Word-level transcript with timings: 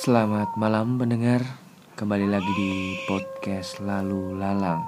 Selamat 0.00 0.56
malam 0.56 0.96
pendengar. 0.96 1.44
Kembali 1.92 2.24
lagi 2.24 2.48
di 2.56 2.96
podcast 3.04 3.84
Lalu 3.84 4.32
Lalang. 4.32 4.80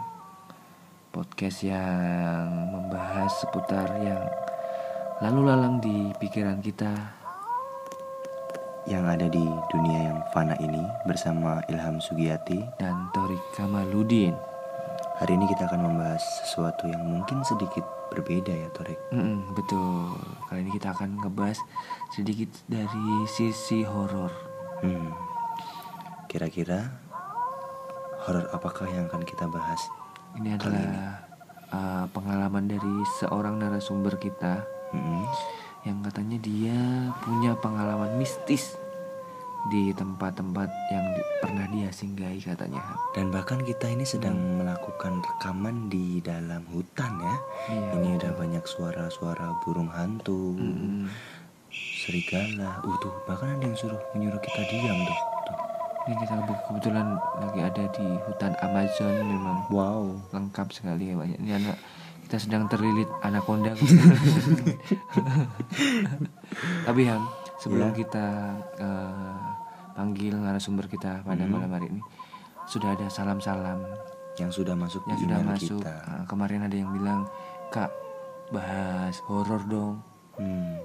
Podcast 1.13 1.69
yang 1.69 2.73
membahas 2.73 3.29
seputar 3.45 3.93
yang 4.01 4.25
Lalu 5.21 5.41
lalang 5.53 5.85
di 5.85 6.09
pikiran 6.17 6.65
kita. 6.65 6.97
Yang 8.89 9.05
ada 9.05 9.27
di 9.29 9.45
dunia 9.69 10.01
yang 10.01 10.19
fana 10.33 10.57
ini 10.65 10.81
bersama 11.05 11.61
Ilham 11.69 12.01
Sugiyati. 12.01 12.65
Dan 12.81 13.13
Torik 13.13 13.45
Kamaludin. 13.53 14.33
Hari 15.21 15.37
ini 15.37 15.45
kita 15.45 15.69
akan 15.69 15.93
membahas 15.93 16.25
sesuatu 16.41 16.89
yang 16.89 17.05
mungkin 17.05 17.45
sedikit 17.45 17.85
berbeda 18.09 18.49
ya 18.49 18.73
Torik. 18.73 18.97
Mm-mm, 19.13 19.53
Betul. 19.53 20.17
Kali 20.49 20.65
ini 20.65 20.73
kita 20.73 20.97
akan 20.97 21.21
ngebahas 21.21 21.61
sedikit 22.17 22.49
dari 22.65 23.29
sisi 23.29 23.85
horor 23.85 24.52
Hmm. 24.83 25.11
Kira-kira 26.27 26.91
horor 28.23 28.49
apakah 28.51 28.87
yang 28.87 29.07
akan 29.07 29.23
kita 29.23 29.47
bahas? 29.47 29.79
Ini 30.33 30.57
adalah 30.57 31.23
uh, 31.71 32.05
pengalaman 32.09 32.67
dari 32.67 32.95
seorang 33.19 33.59
narasumber 33.59 34.17
kita 34.17 34.65
Hmm. 34.93 35.25
yang 35.83 36.05
katanya 36.05 36.37
dia 36.37 36.77
punya 37.25 37.57
pengalaman 37.57 38.21
mistis 38.21 38.77
di 39.73 39.89
tempat-tempat 39.97 40.69
yang 40.93 41.07
di- 41.17 41.29
pernah 41.41 41.65
dia 41.71 41.89
singgahi 41.89 42.45
katanya. 42.45 42.83
Dan 43.17 43.33
bahkan 43.33 43.65
kita 43.65 43.89
ini 43.89 44.05
sedang 44.05 44.37
melakukan 44.61 45.25
rekaman 45.25 45.89
di 45.89 46.21
dalam 46.21 46.69
hutan 46.69 47.17
ya. 47.17 47.37
Iya, 47.73 47.89
ini 47.97 48.09
udah 48.21 48.33
banyak 48.37 48.65
suara-suara 48.69 49.65
burung 49.65 49.89
hantu, 49.89 50.61
Mm-mm. 50.61 51.09
Serigala. 52.03 52.83
Uh 52.83 52.97
tuh 52.99 53.15
bahkan 53.25 53.55
ada 53.55 53.63
yang 53.63 53.77
suruh 53.77 54.01
menyuruh 54.13 54.41
kita 54.41 54.61
diam 54.67 54.99
tuh. 55.01 55.19
tuh. 55.47 55.59
Ini 56.03 56.15
kita 56.19 56.35
kebetulan 56.67 57.07
lagi 57.39 57.61
ada 57.63 57.85
di 57.89 58.07
hutan 58.21 58.53
Amazon 58.61 59.15
memang 59.23 59.59
Wow. 59.71 60.19
lengkap 60.31 60.67
sekali 60.69 61.05
ya 61.05 61.17
banyak. 61.17 61.39
Ini 61.39 61.53
anak 61.57 61.77
kita 62.25 62.37
sedang 62.41 62.67
terlilit 62.67 63.07
anaconda. 63.21 63.71
Tapi 66.83 67.03
Ham, 67.05 67.23
sebelum 67.57 67.91
Ya. 67.91 67.97
kita 67.97 68.27
eh, 68.77 69.39
panggil 69.93 70.35
narasumber 70.35 70.87
kita 70.87 71.23
pada 71.23 71.45
Hmm. 71.45 71.53
malam 71.53 71.71
hari 71.71 71.87
ini 71.89 72.03
sudah 72.65 72.93
ada 72.93 73.07
salam-salam 73.07 73.79
Yang 74.33 74.51
sudah 74.59 74.73
masuk 74.73 75.05
yang 75.05 75.13
di 75.13 75.23
sudah 75.23 75.41
masuk. 75.45 75.79
kita. 75.79 75.95
Ah, 76.03 76.25
kemarin 76.25 76.65
ada 76.65 76.73
yang 76.73 76.89
bilang, 76.91 77.29
"Kak, 77.69 77.93
bahas 78.49 79.21
horor 79.23 79.61
dong." 79.67 80.01
Hmm. 80.35 80.81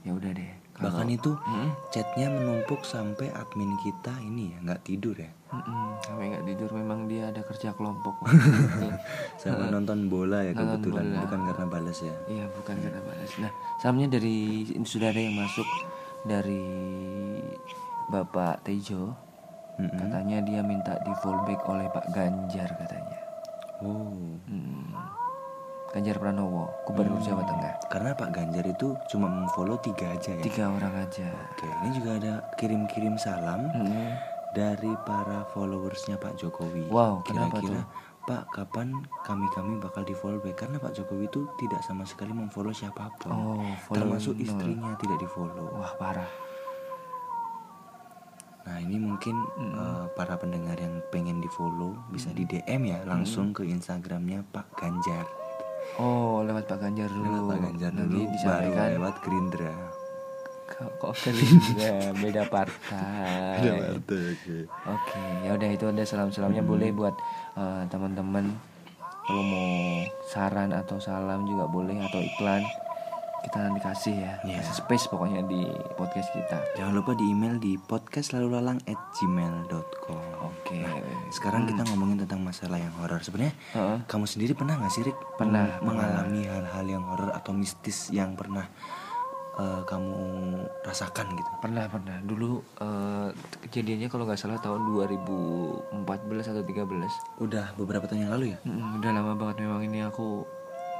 Ya 0.00 0.14
udah 0.14 0.30
deh. 0.30 0.52
Kalau- 0.72 0.88
Bahkan 0.88 1.08
itu 1.10 1.30
Mm-mm. 1.36 1.68
chatnya 1.88 2.26
menumpuk 2.28 2.80
sampai 2.82 3.28
admin 3.30 3.76
kita 3.78 4.12
ini 4.18 4.50
ya 4.50 4.58
nggak 4.62 4.82
tidur 4.82 5.12
ya 5.14 5.28
Mm-mm, 5.50 6.00
sampai 6.00 6.24
nggak 6.30 6.44
tidur 6.46 6.70
memang 6.72 7.04
dia 7.06 7.28
ada 7.28 7.40
kerja 7.40 7.70
kelompok. 7.72 8.16
sama 9.36 9.68
nonton 9.68 10.08
bola 10.08 10.40
ya 10.40 10.50
Nonton 10.50 10.80
kebetulan 10.80 11.04
bola. 11.06 11.20
bukan 11.20 11.40
karena 11.44 11.64
balas 11.66 11.98
ya 12.00 12.14
Iya 12.26 12.44
bukan 12.50 12.74
karena 12.78 13.00
balas. 13.02 13.30
Nah 13.36 13.50
salamnya 13.78 14.08
dari 14.10 14.36
sudah 14.80 15.08
ada 15.08 15.20
yang 15.20 15.36
masuk 15.36 15.68
dari 16.24 16.64
Bapak 18.08 18.62
Tejo. 18.62 19.12
Mm-mm. 19.74 19.98
Katanya 19.98 20.38
dia 20.40 20.60
minta 20.60 20.96
di 20.98 21.12
fallback 21.18 21.64
oleh 21.64 21.88
Pak 21.90 22.06
Ganjar 22.10 22.68
katanya. 22.70 23.18
oh 23.80 24.36
Hmm. 24.42 24.92
Ganjar 25.92 26.16
Pranowo, 26.16 26.72
Gubernur 26.82 27.20
Jawa 27.20 27.44
Tengah. 27.44 27.72
karena 27.86 28.10
Pak 28.12 28.30
Ganjar 28.30 28.64
itu 28.64 28.96
cuma 29.06 29.26
memfollow 29.26 29.76
tiga 29.78 30.08
aja 30.08 30.32
ya 30.32 30.40
Tiga 30.40 30.64
orang 30.66 30.94
aja. 30.98 31.28
oke 31.50 31.68
ini 31.82 31.90
juga 31.92 32.10
ada 32.16 32.32
kirim-kirim 32.54 33.14
salam 33.14 33.68
Mm-mm. 33.70 34.08
dari 34.50 34.92
para 35.02 35.44
followersnya 35.48 36.16
Pak 36.16 36.36
Jokowi 36.36 36.88
Wow, 36.88 37.20
kenapa 37.22 37.58
kira-kira 37.58 37.84
Pak 38.22 38.44
kapan 38.50 38.94
kami-kami 39.20 39.76
bakal 39.76 40.02
di 40.02 40.14
follow 40.14 40.38
back 40.38 40.54
karena 40.56 40.78
Pak 40.78 40.94
Jokowi 40.94 41.26
itu 41.26 41.44
tidak 41.56 41.82
sama 41.82 42.02
sekali 42.02 42.30
memfollow 42.30 42.70
siapa 42.70 43.12
pun 43.18 43.28
Oh, 43.28 43.60
follow 43.82 43.98
termasuk 43.98 44.32
nol. 44.32 44.42
istrinya 44.42 44.94
tidak 44.96 45.18
di 45.18 45.26
follow 45.26 45.68
Wah 45.74 45.92
parah. 45.92 46.30
Nah 48.62 48.78
ini 48.78 48.94
mungkin 48.94 49.34
eh, 49.58 50.06
para 50.14 50.38
pendengar 50.38 50.78
yang 50.78 51.02
pengen 51.10 51.36
di 51.36 51.50
follow 51.50 51.98
bisa 52.08 52.30
di 52.30 52.46
DM 52.46 52.86
ya 52.86 53.02
langsung 53.02 53.50
ke 53.50 53.66
Instagramnya 53.66 54.46
Pak 54.46 54.70
Ganjar. 54.72 55.26
Oh 56.00 56.40
lewat 56.42 56.64
Pak 56.66 56.78
Ganjar 56.80 57.08
dulu. 57.08 57.28
Lewat 57.28 57.44
Pak 57.48 57.58
Ganjar 57.68 57.90
Nanti 57.92 58.08
dulu, 58.08 58.20
baru 58.20 58.32
disampaikan. 58.32 58.88
lewat 58.96 59.14
Gerindra. 59.22 59.72
Kok 60.72 60.90
kok 60.96 61.12
Gerindra 61.20 61.92
beda 62.22 62.42
partai. 62.48 63.60
oke. 64.00 64.20
Oke, 64.88 65.22
ya 65.44 65.50
udah 65.52 65.68
itu 65.68 65.84
ada 65.84 66.02
salam-salamnya 66.02 66.64
boleh 66.64 66.88
buat 66.90 67.14
eh, 67.54 67.82
teman-teman 67.86 68.56
kalau 69.22 69.42
mau 69.46 69.70
saran 70.26 70.74
atau 70.74 70.98
salam 70.98 71.46
juga 71.46 71.70
boleh 71.70 71.94
atau 71.94 72.18
iklan 72.18 72.62
kita 73.42 73.56
nanti 73.60 73.78
kasih 73.78 74.14
ya, 74.16 74.32
Iya. 74.42 74.56
kasih 74.62 74.74
space 74.80 75.04
pokoknya 75.06 75.40
di 75.44 75.60
podcast 75.92 76.30
kita. 76.30 76.56
Jangan 76.74 76.92
lupa 76.94 77.12
di 77.12 77.24
email 77.26 77.56
di 77.56 77.76
podcastlalulalang@gmail.com. 77.76 80.20
Oke. 80.42 80.78
Sekarang 81.30 81.64
kita 81.64 81.82
ngomongin 81.84 82.18
tentang 82.18 82.40
masalah 82.40 82.76
yang 82.76 82.92
horor. 82.96 83.20
Sebenarnya 83.20 83.52
Heeh. 83.72 83.98
kamu 84.06 84.24
sendiri 84.24 84.52
pernah 84.52 84.76
nggak 84.76 84.90
sih 84.90 85.02
Rik? 85.02 85.16
Pernah, 85.36 85.78
Meng- 85.78 85.94
mengalami 85.94 86.40
hal-hal 86.44 86.84
yang 86.86 87.02
horor 87.04 87.30
atau 87.32 87.52
mistis 87.52 88.08
yang 88.10 88.32
pernah 88.32 88.64
eh, 89.52 89.80
kamu 89.84 90.16
rasakan 90.80 91.36
gitu? 91.36 91.50
Pernah 91.60 91.84
pernah 91.86 92.16
dulu 92.22 92.62
eh, 92.78 93.28
kejadiannya 93.62 94.06
kalau 94.06 94.24
nggak 94.24 94.38
salah 94.38 94.56
tahun 94.56 94.80
2014 94.88 96.48
atau 96.48 96.62
13 96.64 97.12
Udah 97.36 97.68
beberapa 97.76 98.06
tahun 98.06 98.24
yang 98.24 98.32
lalu 98.32 98.56
ya? 98.56 98.58
Mm, 98.64 98.96
udah 98.96 99.10
lama 99.12 99.32
banget 99.36 99.60
memang 99.60 99.82
ini 99.82 100.00
aku 100.00 100.40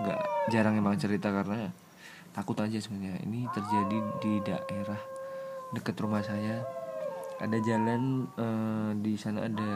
nggak 0.04 0.20
jarang 0.50 0.74
emang 0.74 0.96
cerita 0.96 1.28
karena 1.30 1.68
takut 2.32 2.56
aja 2.58 2.80
sebenarnya 2.80 3.20
ini 3.22 3.44
terjadi 3.52 3.98
di 4.18 4.32
daerah 4.40 5.00
dekat 5.72 5.96
rumah 6.00 6.24
saya 6.24 6.64
ada 7.40 7.58
jalan 7.60 8.24
eh, 8.36 8.90
di 9.00 9.12
sana 9.16 9.48
ada 9.48 9.70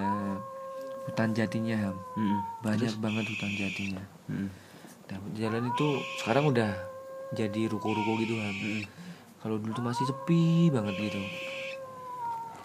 hutan 1.06 1.30
jatinya 1.32 1.76
Ham. 1.78 1.96
Mm-mm. 2.18 2.40
banyak 2.64 2.94
banget 2.98 3.24
hutan 3.30 3.52
jatinya 3.54 4.02
Mm-mm. 4.26 4.48
dan 5.06 5.20
jalan 5.36 5.70
itu 5.70 5.86
sekarang 6.20 6.50
udah 6.50 6.72
jadi 7.32 7.68
ruko-ruko 7.70 8.18
gitu 8.20 8.34
Ham. 8.38 8.56
kalau 9.40 9.56
dulu 9.60 9.72
tuh 9.72 9.84
masih 9.84 10.04
sepi 10.04 10.72
banget 10.72 10.94
gitu 10.98 11.20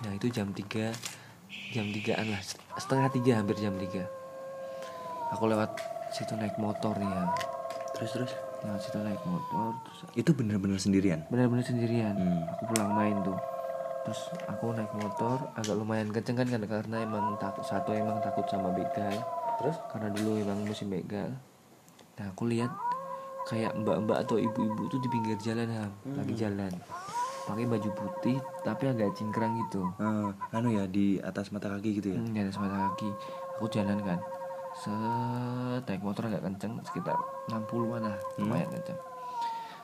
nah 0.02 0.12
itu 0.18 0.28
jam 0.34 0.50
3 0.50 0.66
jam 1.72 1.86
3an 1.88 2.26
lah 2.32 2.42
setengah 2.76 3.08
tiga 3.14 3.38
hampir 3.38 3.56
jam 3.62 3.78
3 3.78 4.02
aku 5.32 5.44
lewat 5.48 5.72
situ 6.12 6.34
naik 6.36 6.58
motor 6.58 6.98
nih 6.98 7.08
ya 7.08 7.24
Terus 7.96 8.12
terus? 8.18 8.32
Lewat 8.62 8.80
situ 8.80 8.98
naik 8.98 9.22
motor 9.24 9.74
terus 9.82 10.00
Itu 10.14 10.32
bener-bener 10.32 10.78
sendirian? 10.78 11.26
benar-benar 11.28 11.64
sendirian. 11.64 12.14
Hmm. 12.14 12.42
aku 12.50 12.64
pulang 12.70 12.92
main 12.92 13.16
tuh. 13.22 13.38
Terus 14.02 14.22
aku 14.46 14.74
naik 14.74 14.90
motor 14.94 15.38
agak 15.54 15.76
lumayan 15.76 16.10
kenceng 16.10 16.34
kan 16.36 16.48
karena, 16.48 16.66
karena 16.66 16.98
emang 17.02 17.38
takut 17.38 17.62
satu 17.62 17.94
emang 17.94 18.18
takut 18.18 18.46
sama 18.46 18.74
begal 18.74 19.14
Terus? 19.58 19.78
karena 19.90 20.10
dulu 20.10 20.32
emang 20.38 20.58
musim 20.62 20.90
begal 20.90 21.30
nah 22.18 22.26
aku 22.28 22.50
lihat 22.50 22.70
kayak 23.46 23.74
mbak-mbak 23.74 24.22
atau 24.22 24.38
ibu-ibu 24.38 24.90
tuh 24.90 24.98
di 24.98 25.08
pinggir 25.08 25.38
jalan 25.38 25.70
Ham, 25.70 25.92
lagi 26.14 26.34
jalan. 26.34 26.70
Pakai 27.42 27.66
baju 27.66 27.90
putih 27.92 28.38
tapi 28.62 28.86
agak 28.86 29.14
cingkrang 29.14 29.58
gitu. 29.66 29.82
Eh, 29.98 30.30
anu 30.54 30.70
ya 30.72 30.86
di 30.86 31.18
atas 31.18 31.50
mata 31.50 31.70
kaki 31.70 31.98
gitu 31.98 32.14
ya? 32.14 32.20
hmm, 32.22 32.34
di 32.34 32.40
atas 32.40 32.58
mata 32.58 32.78
kaki. 32.90 33.10
Aku 33.58 33.66
jalan 33.68 33.98
kan 34.02 34.18
set 34.74 35.84
naik 35.84 36.02
motor 36.02 36.26
agak 36.26 36.42
kenceng 36.42 36.80
sekitar 36.82 37.18
60-an 37.48 38.02
lah 38.04 38.18
lumayan 38.36 38.70
kenceng. 38.70 39.00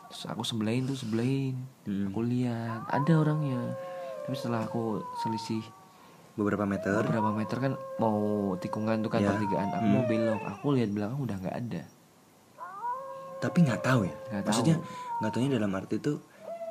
Terus 0.08 0.24
aku 0.26 0.42
sebelahin 0.42 0.84
tuh 0.84 0.96
sebelahin 0.96 1.56
Hmm. 1.84 2.08
aku 2.08 2.24
lihat 2.24 2.88
ada 2.88 3.14
orangnya. 3.16 3.60
Tapi 4.24 4.34
setelah 4.34 4.64
aku 4.64 5.00
selisih 5.18 5.64
Beberapa 6.34 6.64
meter. 6.64 7.02
beberapa 7.02 7.34
meter 7.34 7.58
kan 7.58 7.74
mau 7.98 8.18
tikungan 8.56 9.02
tuh 9.02 9.10
kan 9.10 9.20
Ya. 9.20 9.34
pertigaan. 9.34 9.74
Aku 9.74 9.86
mau 9.86 10.04
belok. 10.04 10.42
Aku 10.48 10.66
lihat 10.72 10.90
belakang 10.92 11.18
udah 11.20 11.36
nggak 11.36 11.56
ada. 11.58 11.82
Tapi 13.38 13.58
nggak 13.60 13.82
tahu 13.82 14.02
ya? 14.04 14.16
Nggak 14.30 14.44
Maksudnya 14.46 14.76
nggak 15.18 15.32
tahunya 15.32 15.52
dalam 15.52 15.72
arti 15.74 15.96
itu 15.98 16.14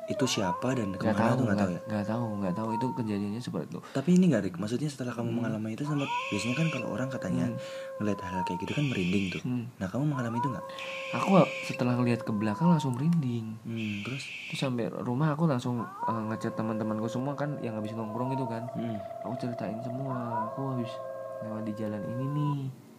itu 0.07 0.23
siapa 0.23 0.71
dan 0.71 0.95
nggak 0.95 1.03
ke 1.03 1.07
mana 1.11 1.19
tahu 1.19 1.35
tuh 1.35 1.43
nggak 1.43 1.59
tahu 1.59 1.69
ya? 1.69 1.81
nggak 1.83 2.05
tahu 2.07 2.25
nggak 2.39 2.55
tahu 2.55 2.69
itu 2.71 2.85
kejadiannya 2.95 3.41
seperti 3.43 3.65
itu 3.67 3.79
Tapi 3.91 4.09
ini 4.15 4.25
nggak 4.31 4.43
maksudnya 4.55 4.87
setelah 4.87 5.11
kamu 5.11 5.29
mengalami 5.29 5.75
itu 5.75 5.83
sama 5.83 6.07
biasanya 6.31 6.55
kan 6.55 6.67
kalau 6.71 6.87
orang 6.95 7.09
katanya 7.11 7.45
ngeliat 7.99 8.19
hal 8.23 8.39
kayak 8.47 8.59
gitu 8.63 8.71
kan 8.71 8.85
merinding 8.87 9.25
tuh. 9.27 9.41
Hmm. 9.43 9.67
Nah 9.75 9.87
kamu 9.87 10.03
mengalami 10.07 10.39
itu 10.39 10.47
nggak? 10.47 10.65
aku 11.07 11.27
setelah 11.67 11.93
ngelihat 11.95 12.21
ke 12.23 12.31
belakang 12.31 12.67
langsung 12.67 12.95
merinding 12.95 13.59
Hmm, 13.63 14.03
terus? 14.03 14.23
terus 14.47 14.59
sampai 14.59 14.87
rumah 15.03 15.35
aku 15.35 15.43
langsung 15.43 15.83
eh, 15.83 16.21
ngechat 16.31 16.55
teman-temanku 16.55 17.07
semua 17.07 17.35
kan 17.35 17.59
yang 17.59 17.75
habis 17.75 17.91
nongkrong 17.91 18.31
itu 18.31 18.47
kan 18.47 18.63
Hmm. 18.71 18.95
aku 19.23 19.35
ceritain 19.37 19.79
semua 19.83 20.47
aku 20.47 20.75
habis 20.75 20.91
lewat 21.43 21.63
di 21.63 21.73
jalan 21.75 22.01
ini 22.07 22.25
nih 22.27 22.57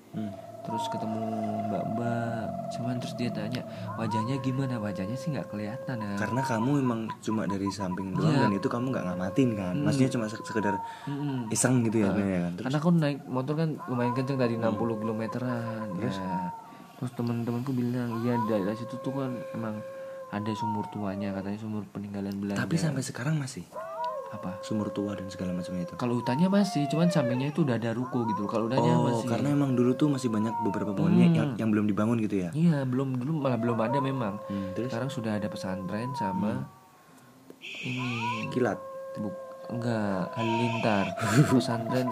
Hmm. 0.09 0.33
Terus 0.61 0.85
ketemu 0.89 1.21
mbak-mbak. 1.67 2.47
Cuman 2.71 2.95
terus 2.99 3.15
dia 3.15 3.29
tanya 3.29 3.63
wajahnya 3.95 4.37
gimana? 4.39 4.77
Wajahnya 4.77 5.15
sih 5.15 5.31
nggak 5.31 5.49
kelihatan 5.49 5.97
ya. 5.97 6.15
Karena 6.17 6.41
kamu 6.41 6.71
emang 6.79 7.01
cuma 7.19 7.45
dari 7.45 7.69
samping 7.69 8.13
doang 8.13 8.29
Iya. 8.29 8.41
dan 8.45 8.53
itu 8.53 8.69
kamu 8.69 8.87
nggak 8.91 9.05
ngamatin 9.07 9.49
kan? 9.55 9.75
Maksudnya 9.79 10.11
cuma 10.11 10.25
se- 10.27 10.43
sekedar 10.43 10.75
Mm-mm. 11.05 11.49
iseng 11.49 11.83
gitu 11.83 11.97
ya 11.99 12.07
sebenarnya 12.09 12.41
kan? 12.43 12.53
Terus? 12.55 12.65
Karena 12.67 12.79
aku 12.79 12.89
naik 12.93 13.19
motor 13.25 13.55
kan 13.55 13.69
lumayan 13.87 14.13
kenceng 14.13 14.37
tadi 14.37 14.55
60 14.55 14.77
kilometeran. 14.99 15.87
Ya. 15.97 16.53
Terus 16.99 17.13
teman-temanku 17.15 17.71
bilang 17.71 18.11
iya 18.21 18.35
daerah 18.45 18.75
situ 18.75 18.99
tuh 18.99 19.15
kan 19.15 19.31
emang 19.53 19.79
ada 20.29 20.53
sumur 20.53 20.85
tuanya 20.89 21.33
katanya 21.33 21.57
sumur 21.57 21.81
peninggalan 21.89 22.37
Belanda. 22.37 22.61
Tapi 22.61 22.77
sampai 22.77 23.01
sekarang 23.01 23.39
masih 23.39 23.65
apa? 24.29 24.61
Sumur 24.61 24.93
tua 24.93 25.17
dan 25.17 25.29
segala 25.33 25.57
macamnya 25.57 25.89
itu. 25.89 25.95
Kalau 25.97 26.21
hutannya 26.21 26.49
masih 26.53 26.85
cuman 26.93 27.09
sampingnya 27.09 27.49
itu 27.49 27.65
udah 27.65 27.81
ada 27.81 27.97
ruko 27.97 28.29
gitu 28.29 28.45
kalau 28.45 28.69
hutannya 28.69 28.93
oh 28.93 29.05
masih 29.09 29.27
karena 29.29 29.49
emang 29.57 29.73
dulu 29.73 29.97
tuh 29.97 30.09
masih 30.13 30.29
banyak 30.29 30.53
beberapa 30.61 30.93
pohonnya 30.93 31.27
yang, 31.33 31.49
yang 31.57 31.69
belum 31.73 31.89
dibangun 31.89 32.21
gitu 32.21 32.45
ya? 32.45 32.51
Iya 32.53 32.85
belum 32.85 33.17
dulu 33.17 33.41
malah 33.41 33.57
belum 33.57 33.79
ada 33.81 33.99
memang. 34.05 34.37
Hmm, 34.49 34.77
terus? 34.77 34.93
Sekarang 34.93 35.09
sudah 35.09 35.41
ada 35.41 35.49
pesantren 35.49 36.13
sama 36.13 36.69
ini 37.85 38.49
kilat? 38.53 38.79
Buk 39.17 39.35
enggak 39.69 40.33
halilintar. 40.37 41.07
Pesantren 41.53 42.09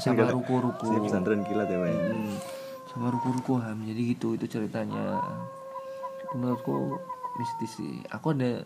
sama 0.00 0.28
ruko-ruko. 0.28 0.84
Pesantren 1.04 1.44
kilat 1.44 1.68
ya 1.68 1.78
pak 1.80 1.88
ya? 1.88 2.00
Hmm, 2.12 2.36
sama 2.88 3.06
ruko-ruko 3.12 3.60
ham. 3.60 3.84
Jadi 3.84 4.00
gitu 4.16 4.36
itu 4.36 4.44
ceritanya. 4.48 5.20
Menurutku 6.36 7.00
mistis 7.40 7.72
sih. 7.80 7.94
Aku 8.12 8.36
ada 8.36 8.64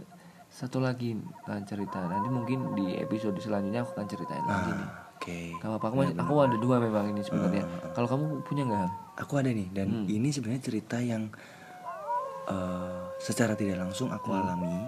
satu 0.53 0.85
lagi 0.85 1.17
nah, 1.49 1.65
cerita. 1.65 2.05
Nanti 2.05 2.29
mungkin 2.29 2.77
di 2.77 2.93
episode 3.01 3.41
selanjutnya 3.41 3.89
aku 3.89 3.97
akan 3.97 4.07
ceritain 4.07 4.45
lagi 4.45 4.71
nih. 4.77 4.85
Ah, 4.85 5.09
oke. 5.17 5.39
Gak 5.57 5.69
apa-apa 5.73 5.87
aku, 5.89 5.97
masih- 5.97 6.19
aku 6.21 6.35
ada 6.45 6.57
dua 6.61 6.77
memang 6.77 7.05
ini 7.09 7.21
sebenarnya. 7.25 7.65
Kalau 7.97 8.09
kamu 8.09 8.25
punya 8.45 8.63
nggak 8.69 8.91
aku 9.17 9.33
ada 9.41 9.49
nih 9.49 9.69
dan 9.73 9.89
ini 10.05 10.29
sebenarnya 10.29 10.63
cerita 10.63 11.01
yang 11.01 11.33
eh, 12.53 13.01
secara 13.17 13.57
tidak 13.57 13.81
langsung 13.81 14.13
aku 14.13 14.29
alami. 14.37 14.85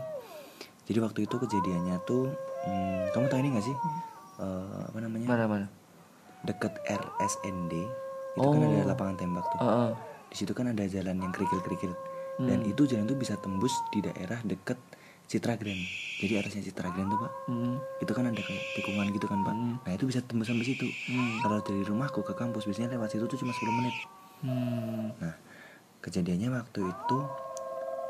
Jadi 0.85 0.99
waktu 1.01 1.25
itu 1.25 1.41
kejadiannya 1.41 1.97
tuh 2.05 2.29
hmm, 2.69 3.17
kamu 3.17 3.25
tahu 3.33 3.41
ini 3.41 3.49
gak 3.57 3.65
sih? 3.65 3.77
Eh, 4.45 4.81
apa 4.93 4.99
namanya? 5.01 5.27
Mana 5.33 5.45
mana? 5.49 5.67
Deket 6.45 6.77
RSND 6.85 7.73
itu 8.37 8.45
kan 8.45 8.61
ada 8.61 8.93
lapangan 8.93 9.17
tembak 9.17 9.47
tuh. 9.49 9.59
Oh, 9.65 9.71
oh. 9.89 9.91
di 10.29 10.37
situ 10.37 10.53
kan 10.53 10.69
ada 10.69 10.85
jalan 10.85 11.25
yang 11.25 11.33
kerikil-kerikil. 11.33 11.97
Dan 12.35 12.67
itu 12.67 12.83
jalan 12.85 13.07
tuh 13.07 13.15
bisa 13.15 13.39
tembus 13.39 13.71
di 13.95 14.03
daerah 14.03 14.43
deket 14.43 14.75
Citra 15.25 15.57
Grand 15.57 15.83
jadi 16.17 16.39
arahnya 16.39 16.63
Citra 16.63 16.89
Grand 16.89 17.09
tuh 17.09 17.19
pak 17.19 17.33
Hmm. 17.45 17.77
itu 17.99 18.11
kan 18.11 18.25
ada 18.25 18.37
kayak 18.37 18.63
tikungan 18.75 19.07
gitu 19.11 19.25
kan 19.25 19.41
pak 19.41 19.55
nah 19.83 19.93
itu 19.93 20.05
bisa 20.05 20.21
tembus 20.21 20.47
sampai 20.47 20.65
situ 20.65 20.87
Hmm. 21.09 21.41
kalau 21.41 21.59
dari 21.61 21.83
rumahku 21.83 22.21
ke 22.21 22.33
kampus 22.33 22.65
biasanya 22.65 22.95
lewat 22.95 23.11
situ 23.11 23.25
tuh 23.25 23.37
cuma 23.37 23.53
10 23.53 23.73
menit 23.75 23.95
Hmm. 24.41 25.11
nah 25.17 25.35
kejadiannya 26.01 26.53
waktu 26.53 26.81
itu 26.85 27.19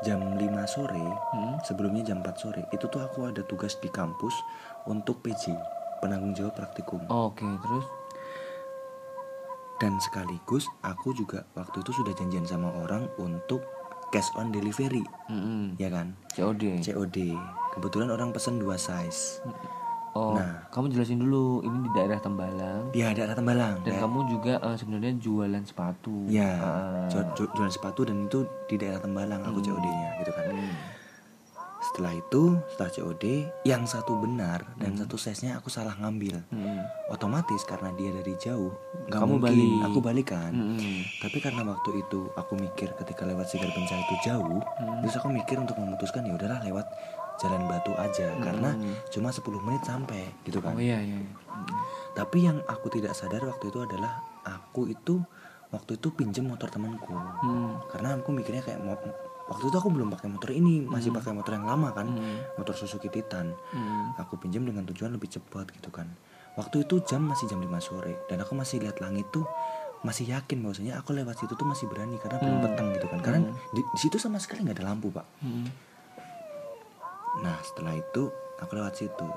jam 0.01 0.19
5 0.35 0.43
sore 0.65 0.99
Hmm. 1.31 1.55
sebelumnya 1.61 2.03
jam 2.03 2.19
4 2.19 2.35
sore 2.37 2.67
itu 2.69 2.85
tuh 2.85 2.99
aku 2.99 3.25
ada 3.25 3.41
tugas 3.41 3.75
di 3.75 3.87
kampus 3.87 4.35
untuk 4.85 5.19
PJ 5.19 5.55
penanggung 5.97 6.31
jawab 6.31 6.53
praktikum 6.53 6.99
oke 7.07 7.39
terus 7.41 7.87
dan 9.75 9.99
sekaligus 9.99 10.63
aku 10.81 11.11
juga 11.11 11.43
waktu 11.51 11.79
itu 11.79 11.91
sudah 11.93 12.13
janjian 12.13 12.43
sama 12.43 12.71
orang 12.77 13.11
untuk 13.17 13.59
cash 14.15 14.31
on 14.33 14.47
delivery 14.49 15.03
Mm-mm. 15.27 15.75
ya 15.75 15.91
kan 15.91 16.15
COD 16.31 16.79
COD 16.81 17.17
kebetulan 17.71 18.07
orang 18.07 18.31
pesen 18.31 18.55
dua 18.55 18.79
size 18.79 19.43
oh 20.13 20.31
Nah. 20.33 20.71
kamu 20.71 20.89
jelasin 20.89 21.19
dulu 21.19 21.59
ini 21.59 21.77
di 21.81 21.91
daerah 21.91 22.15
Tembalang 22.17 22.87
ya 22.91 23.11
ada 23.11 23.35
Tembalang 23.35 23.83
dan 23.83 23.91
ya. 23.91 23.99
kamu 23.99 24.19
juga 24.29 24.53
eh, 24.57 24.75
sebenarnya 24.79 25.13
jualan 25.17 25.59
sepatu 25.61 26.23
ya 26.25 26.51
Ah. 26.55 27.03
ju- 27.05 27.27
ju- 27.35 27.51
jualan 27.51 27.67
sepatu 27.69 28.01
dan 28.01 28.23
itu 28.23 28.39
di 28.65 28.75
daerah 28.75 28.97
Tembalang 28.97 29.43
aku 29.43 29.59
Hmm. 29.59 29.67
COD-nya 29.69 30.09
gitu 30.17 30.31
kan 30.31 30.43
Hmm. 30.47 30.71
Setelah 31.85 32.11
itu 32.11 32.41
setelah 32.67 32.89
COD 32.89 33.23
yang 33.63 33.85
satu 33.85 34.17
benar 34.17 34.65
dan 34.75 34.95
satu 34.95 35.15
size-nya 35.15 35.55
aku 35.55 35.69
salah 35.69 35.93
ngambil 35.95 36.41
Hmm. 36.47 36.81
otomatis 37.07 37.61
karena 37.63 37.93
dia 37.93 38.09
dari 38.11 38.33
jauh 38.35 38.73
nggak 39.05 39.15
Kamu 39.15 39.31
mungkin 39.31 39.53
balik. 39.53 39.85
aku 39.85 39.99
balik 39.99 40.27
kan 40.29 40.49
Hmm. 40.49 41.01
tapi 41.19 41.37
karena 41.39 41.61
waktu 41.63 42.01
itu 42.01 42.25
aku 42.33 42.53
mikir 42.55 42.89
ketika 42.95 43.23
lewat 43.23 43.45
Sigar 43.45 43.69
Pencah 43.69 43.99
itu 43.99 44.15
jauh 44.23 44.59
terus 44.99 45.15
aku 45.15 45.29
mikir 45.29 45.55
untuk 45.55 45.75
memutuskan 45.75 46.23
ya 46.23 46.33
udahlah 46.33 46.59
lewat 46.59 46.87
jalan 47.35 47.63
batu 47.65 47.91
aja 47.93 48.31
karena 48.39 48.73
cuma 49.09 49.29
10 49.29 49.43
menit 49.61 49.83
sampai 49.83 50.23
gitu 50.41 50.57
kan 50.57 50.71
oh 50.71 50.79
iya 50.79 50.97
iya. 50.97 51.19
Hmm. 51.19 51.67
tapi 52.13 52.43
yang 52.43 52.63
aku 52.65 52.89
tidak 52.89 53.11
sadar 53.11 53.43
waktu 53.43 53.67
itu 53.67 53.79
adalah 53.79 54.17
aku 54.41 54.87
itu 54.87 55.19
waktu 55.67 55.97
itu 55.97 56.07
pinjem 56.09 56.45
motor 56.45 56.67
temanku 56.67 57.11
Hmm. 57.11 57.77
karena 57.89 58.15
aku 58.15 58.31
mikirnya 58.31 58.63
kayak 58.63 58.79
waktu 59.45 59.69
itu 59.69 59.77
aku 59.77 59.89
belum 59.89 60.09
pakai 60.09 60.27
motor 60.27 60.49
ini 60.49 60.81
masih 60.81 61.13
pakai 61.13 61.31
motor 61.31 61.53
yang 61.53 61.69
lama 61.69 61.93
kan 61.93 62.09
Hmm. 62.09 62.41
motor 62.57 62.73
Suzuki 62.73 63.07
Titan. 63.07 63.53
Hmm. 63.71 64.13
aku 64.17 64.37
pinjam 64.37 64.65
dengan 64.65 64.85
tujuan 64.85 65.13
lebih 65.13 65.29
cepat 65.29 65.69
gitu 65.71 65.89
kan. 65.89 66.09
Waktu 66.55 66.87
itu 66.87 67.03
jam 67.03 67.27
masih 67.27 67.45
jam 67.45 67.59
5 67.59 67.77
sore 67.79 68.25
dan 68.25 68.39
aku 68.39 68.55
masih 68.55 68.79
lihat 68.79 69.03
langit 69.03 69.27
tuh 69.29 69.43
masih 70.01 70.29
yakin 70.29 70.61
bahwasanya 70.61 71.01
aku 71.01 71.11
lewat 71.11 71.35
situ 71.35 71.53
tuh 71.53 71.65
masih 71.65 71.89
berani 71.89 72.15
karena 72.21 72.37
belum 72.37 72.57
petang 72.61 72.87
gitu 72.93 73.07
kan. 73.09 73.19
Karena 73.19 73.39
di, 73.73 73.81
di 73.81 73.99
situ 73.99 74.15
sama 74.15 74.37
sekali 74.39 74.63
nggak 74.63 74.79
ada 74.79 74.85
lampu 74.87 75.09
pak. 75.09 75.25
Hmm. 75.43 75.67
nah 77.43 77.59
setelah 77.59 77.93
itu 77.93 78.31
aku 78.57 78.71
lewat 78.73 78.95
situ. 78.95 79.27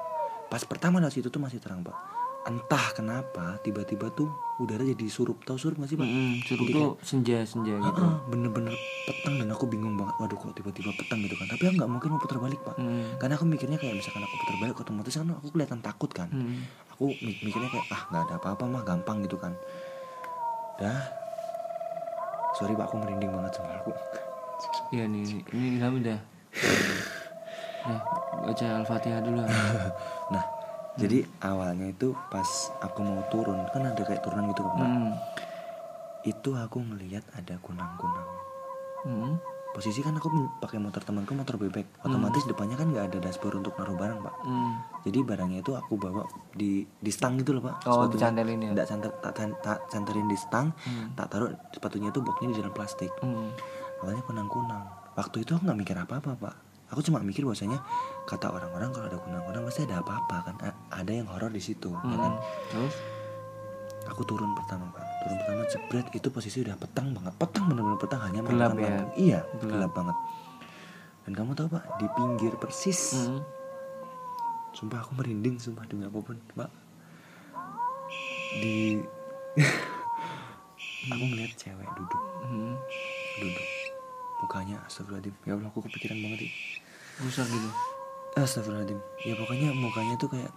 Pas 0.47 0.63
pertama 0.63 1.03
lewat 1.03 1.13
situ 1.13 1.29
tuh 1.29 1.43
masih 1.43 1.59
terang 1.59 1.83
pak. 1.83 1.97
Entah 2.47 2.95
kenapa 2.95 3.59
tiba-tiba 3.61 4.09
tuh 4.15 4.31
udara 4.59 4.83
jadi 4.83 5.07
surup 5.07 5.39
tahu 5.41 5.55
surup 5.55 5.79
gak 5.79 5.87
sih 5.87 5.95
pak 5.95 6.03
Hmm. 6.05 6.35
Suruh 6.43 6.63
Jadi 6.63 6.75
tuh 6.75 6.91
senja 7.01 7.39
senja 7.43 7.79
gitu 7.79 8.03
bener-bener 8.27 8.75
petang 9.05 9.35
dan 9.37 9.49
aku 9.49 9.65
bingung 9.65 9.95
banget 9.95 10.19
waduh 10.19 10.35
kok 10.37 10.51
tiba-tiba 10.53 10.91
petang 10.93 11.19
gitu 11.21 11.33
kan 11.33 11.47
tapi 11.47 11.63
aku 11.65 11.75
nggak 11.77 11.89
mungkin 11.89 12.09
mau 12.11 12.19
putar 12.19 12.39
balik 12.39 12.59
pak 12.61 12.75
Hmm. 12.75 13.07
karena 13.17 13.35
aku 13.35 13.45
mikirnya 13.45 13.77
kayak 13.77 13.95
misalkan 13.95 14.21
aku 14.21 14.35
putar 14.37 14.57
balik 14.59 14.77
otomatis 14.77 15.15
kan 15.15 15.31
aku 15.31 15.49
kelihatan 15.49 15.79
takut 15.79 16.11
kan 16.11 16.27
Hmm. 16.29 16.67
aku 16.91 17.15
mi- 17.17 17.39
mikirnya 17.41 17.69
kayak 17.69 17.87
ah 17.89 18.03
nggak 18.05 18.23
ada 18.25 18.35
apa-apa 18.37 18.65
mah 18.65 18.83
gampang 18.83 19.23
gitu 19.23 19.37
kan 19.37 19.55
dah 20.77 21.07
sorry 22.53 22.75
pak 22.75 22.85
aku 22.85 22.99
merinding 22.99 23.31
banget 23.31 23.55
sama 23.55 23.73
aku 23.77 23.95
Iya 24.91 25.05
nih, 25.05 25.23
ini 25.53 25.77
Ilham 25.77 26.01
udah. 26.01 26.19
Nah, 27.81 28.01
baca 28.43 28.67
Al-Fatihah 28.77 29.23
dulu. 29.23 29.39
nah 30.29 30.45
jadi 30.99 31.19
awalnya 31.41 31.87
itu 31.89 32.11
pas 32.29 32.47
aku 32.81 33.01
mau 33.01 33.23
turun 33.29 33.63
kan 33.71 33.87
ada 33.87 34.03
kayak 34.03 34.21
turunan 34.21 34.51
gitu 34.51 34.63
kan 34.63 34.75
Pak. 34.75 34.85
Hmm. 34.85 35.13
itu 36.25 36.51
aku 36.53 36.79
ngelihat 36.83 37.23
ada 37.33 37.55
kunang-kunang 37.59 38.29
Hmm. 38.99 39.39
posisi 39.69 40.03
kan 40.03 40.11
aku 40.13 40.27
pakai 40.59 40.77
motor 40.77 40.99
temanku 41.01 41.33
motor 41.33 41.55
bebek 41.55 41.87
otomatis 42.03 42.43
depannya 42.43 42.75
kan 42.75 42.91
nggak 42.91 43.05
ada 43.07 43.19
dashboard 43.21 43.63
untuk 43.63 43.79
naruh 43.79 43.95
barang 43.95 44.19
pak 44.19 44.35
Hmm. 44.43 44.75
jadi 45.01 45.23
barangnya 45.23 45.61
itu 45.61 45.73
aku 45.73 45.95
bawa 45.95 46.27
di 46.53 46.83
di 46.97 47.11
stang 47.11 47.39
gitu 47.39 47.55
loh 47.55 47.63
pak 47.63 47.87
Oh, 47.87 48.05
dicantelin 48.05 48.59
ya? 48.59 48.75
tak, 48.75 48.99
tak, 49.23 49.55
tak 49.63 49.79
cantelin 49.87 50.27
di 50.27 50.35
stang 50.35 50.75
Hmm. 50.77 51.15
tak 51.15 51.31
taruh 51.31 51.55
sepatunya 51.71 52.11
itu 52.11 52.19
boxnya 52.19 52.51
di 52.51 52.57
dalam 52.57 52.73
plastik 52.73 53.15
Hmm. 53.21 53.55
awalnya 53.99 54.23
kunang-kunang 54.23 54.83
waktu 55.15 55.47
itu 55.47 55.55
aku 55.55 55.63
nggak 55.63 55.79
mikir 55.79 55.97
apa-apa 55.97 56.31
pak 56.35 56.55
aku 56.89 57.01
cuma 57.01 57.21
mikir 57.21 57.45
bahwasanya 57.45 57.79
kata 58.29 58.47
orang-orang 58.47 58.93
kalau 58.93 59.07
ada 59.07 59.17
kunang-kunang 59.17 59.65
pasti 59.65 59.83
ada 59.83 59.97
apa-apa 59.99 60.37
kan 60.43 60.57
A- 60.63 60.79
ada 60.95 61.09
yang 61.11 61.25
horor 61.27 61.49
di 61.49 61.59
situ 61.59 61.89
ya 61.89 62.17
kan 62.19 62.33
Hmm. 62.35 62.45
Terus? 62.69 62.95
aku 64.07 64.23
turun 64.23 64.53
pertama 64.53 64.85
pak 64.91 65.01
turun 65.19 65.37
pertama 65.39 65.63
jebret 65.67 66.07
itu 66.13 66.29
posisi 66.29 66.61
udah 66.61 66.77
petang 66.77 67.11
banget 67.11 67.33
petang 67.35 67.65
bener-bener 67.67 67.97
petang 67.97 68.21
hanya 68.23 68.41
Gelap 68.43 68.73
ya? 68.75 68.89
lampu. 68.95 69.05
iya 69.17 69.41
Gelap. 69.55 69.69
gelap. 69.71 69.93
banget 69.95 70.17
dan 71.21 71.33
kamu 71.35 71.51
tahu 71.55 71.69
pak 71.71 71.85
di 71.97 72.07
pinggir 72.11 72.53
persis 72.55 73.01
Hmm. 73.19 73.41
sumpah 74.71 75.01
aku 75.01 75.13
merinding 75.15 75.57
sumpah 75.57 75.85
demi 75.85 76.05
apa 76.05 76.19
pun 76.19 76.37
pak 76.53 76.69
di 78.59 79.01
aku 81.09 81.25
ngeliat 81.27 81.53
cewek 81.55 81.89
duduk 81.95 82.23
Hmm. 82.41 82.77
duduk 83.39 83.67
mukanya 84.39 84.77
astagfirullahaladzim 84.83 85.35
ya 85.43 85.53
Allah 85.55 85.69
aku 85.69 85.81
kepikiran 85.83 86.17
banget 86.19 86.41
nih 86.43 86.53
Besar 87.19 87.45
gitu. 87.45 87.67
Astagfirullahaladzim. 88.45 89.01
Ya 89.25 89.35
pokoknya 89.39 89.69
mukanya 89.75 90.15
tuh 90.21 90.29
kayak 90.31 90.53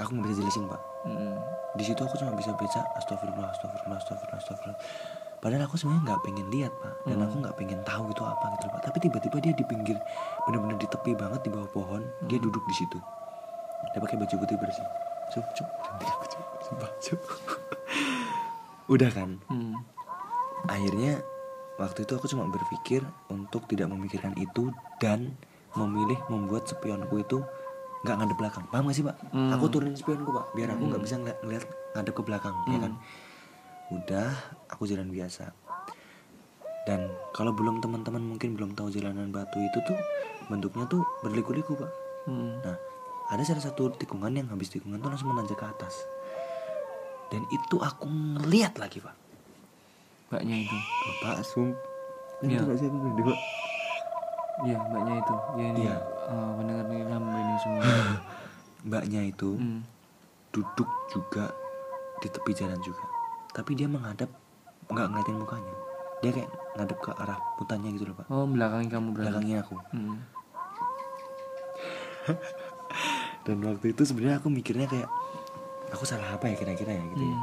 aku 0.00 0.10
nggak 0.16 0.28
bisa 0.32 0.36
jelasin 0.44 0.64
pak. 0.68 0.82
Hmm. 1.00 1.40
di 1.80 1.80
situ 1.80 1.96
aku 1.96 2.12
cuma 2.20 2.36
bisa 2.36 2.52
baca 2.52 2.84
astagfirullah 3.00 3.48
astagfirullah 3.56 3.98
astagfirullah 4.00 4.40
astagfirullah. 4.40 4.80
Padahal 5.40 5.64
aku 5.64 5.80
sebenarnya 5.80 6.02
nggak 6.12 6.20
pengen 6.28 6.46
lihat 6.52 6.72
pak. 6.76 6.94
Dan 7.08 7.18
aku 7.24 7.34
nggak 7.40 7.56
pengen 7.56 7.80
tahu 7.88 8.04
itu 8.12 8.22
apa 8.24 8.44
gitu 8.58 8.66
pak. 8.68 8.80
Tapi 8.84 8.98
tiba-tiba 9.00 9.36
dia 9.40 9.52
di 9.56 9.64
pinggir 9.64 9.96
bener-bener 10.44 10.76
di 10.76 10.88
tepi 10.88 11.12
banget 11.16 11.40
di 11.46 11.50
bawah 11.52 11.70
pohon 11.72 12.02
dia 12.28 12.36
duduk 12.36 12.60
di 12.68 12.74
situ. 12.76 12.98
Dia 13.96 14.00
pakai 14.02 14.16
baju 14.20 14.34
putih 14.44 14.56
bersih. 14.60 14.86
Cup 15.30 15.46
cantik 15.56 16.08
aku 16.10 16.24
cup. 16.36 16.44
Sumpah 16.68 16.90
cup. 17.00 17.20
Udah 18.94 19.10
kan? 19.14 19.38
Hmm. 19.48 19.78
akhirnya 20.68 21.24
waktu 21.80 22.04
itu 22.04 22.12
aku 22.12 22.28
cuma 22.28 22.44
berpikir 22.52 23.00
untuk 23.32 23.64
tidak 23.64 23.88
memikirkan 23.88 24.36
itu 24.36 24.68
dan 25.00 25.32
memilih 25.78 26.18
membuat 26.26 26.66
spionku 26.66 27.22
itu 27.22 27.38
nggak 28.02 28.16
ngadep 28.16 28.36
belakang. 28.40 28.64
Paham 28.72 28.88
gak 28.88 28.96
sih 28.96 29.04
pak? 29.04 29.16
Hmm. 29.30 29.52
aku 29.52 29.64
turunin 29.68 29.94
spionku 29.94 30.30
pak 30.32 30.50
biar 30.56 30.72
aku 30.72 30.82
nggak 30.88 31.02
bisa 31.04 31.14
ngeliat, 31.20 31.38
ngeliat 31.44 31.64
ngadep 31.94 32.14
ke 32.16 32.22
belakang 32.24 32.54
ya 32.70 32.78
kan? 32.80 32.92
Udah 33.92 34.30
aku 34.72 34.88
jalan 34.88 35.10
biasa. 35.12 35.52
Dan 36.88 37.12
kalau 37.36 37.52
belum 37.52 37.84
teman-teman 37.84 38.24
mungkin 38.24 38.56
belum 38.56 38.72
tahu 38.72 38.88
jalanan 38.88 39.28
batu 39.30 39.60
itu 39.60 39.78
tuh 39.84 39.98
bentuknya 40.48 40.88
tuh 40.88 41.04
berliku-liku 41.22 41.76
pak. 41.76 41.90
Hmm. 42.28 42.60
nah 42.60 42.76
ada 43.30 43.42
salah 43.46 43.62
satu 43.62 43.94
tikungan 43.94 44.34
yang 44.34 44.50
habis 44.50 44.68
tikungan 44.74 44.98
tuh 44.98 45.08
langsung 45.12 45.30
menanjak 45.30 45.60
ke 45.60 45.66
atas. 45.68 45.94
Dan 47.30 47.46
itu 47.52 47.78
aku 47.78 48.10
ngeliat 48.10 48.74
lagi 48.80 48.98
pak. 48.98 49.14
Mbaknya 50.34 50.66
itu. 50.66 50.76
Bapak 51.22 51.46
sum 51.46 51.70
Iya. 52.40 52.56
itu 52.56 52.62
gak 52.64 52.78
sih 52.80 52.86
aku 52.88 52.98
gede 53.12 53.22
pak 53.28 53.38
Iya 54.60 54.76
mbaknya 54.78 55.14
itu 55.18 55.34
ya 55.56 55.64
ini 55.72 55.80
Iya. 55.84 55.96
eh, 56.28 56.50
pendengar 56.54 56.84
Ilham 56.86 57.24
ini 57.30 57.54
semua 57.58 57.82
mbaknya 58.86 59.20
itu 59.24 59.50
hmm. 59.56 59.80
duduk 60.50 60.90
juga 61.08 61.48
di 62.20 62.28
tepi 62.28 62.52
jalan 62.52 62.80
juga 62.80 63.04
tapi 63.50 63.72
dia 63.72 63.88
menghadap 63.88 64.28
nggak 64.86 65.06
ngeliatin 65.08 65.38
mukanya 65.38 65.74
dia 66.20 66.30
kayak 66.30 66.50
ngadep 66.76 66.98
ke 67.00 67.10
arah 67.14 67.38
hutannya 67.56 67.90
gitu 67.96 68.04
loh 68.06 68.16
pak 68.18 68.26
oh 68.28 68.44
belakang 68.44 68.84
kamu 68.86 69.08
berarti 69.10 69.24
belakangnya 69.24 69.56
aku 69.64 69.76
hmm. 69.96 70.16
dan 73.48 73.56
waktu 73.64 73.86
itu 73.92 74.02
sebenarnya 74.04 74.36
aku 74.38 74.48
mikirnya 74.52 74.86
kayak 74.86 75.08
aku 75.90 76.04
salah 76.04 76.36
apa 76.36 76.46
ya 76.46 76.56
kira-kira 76.56 76.92
ya 76.92 77.04
gitu 77.16 77.24
ya 77.24 77.36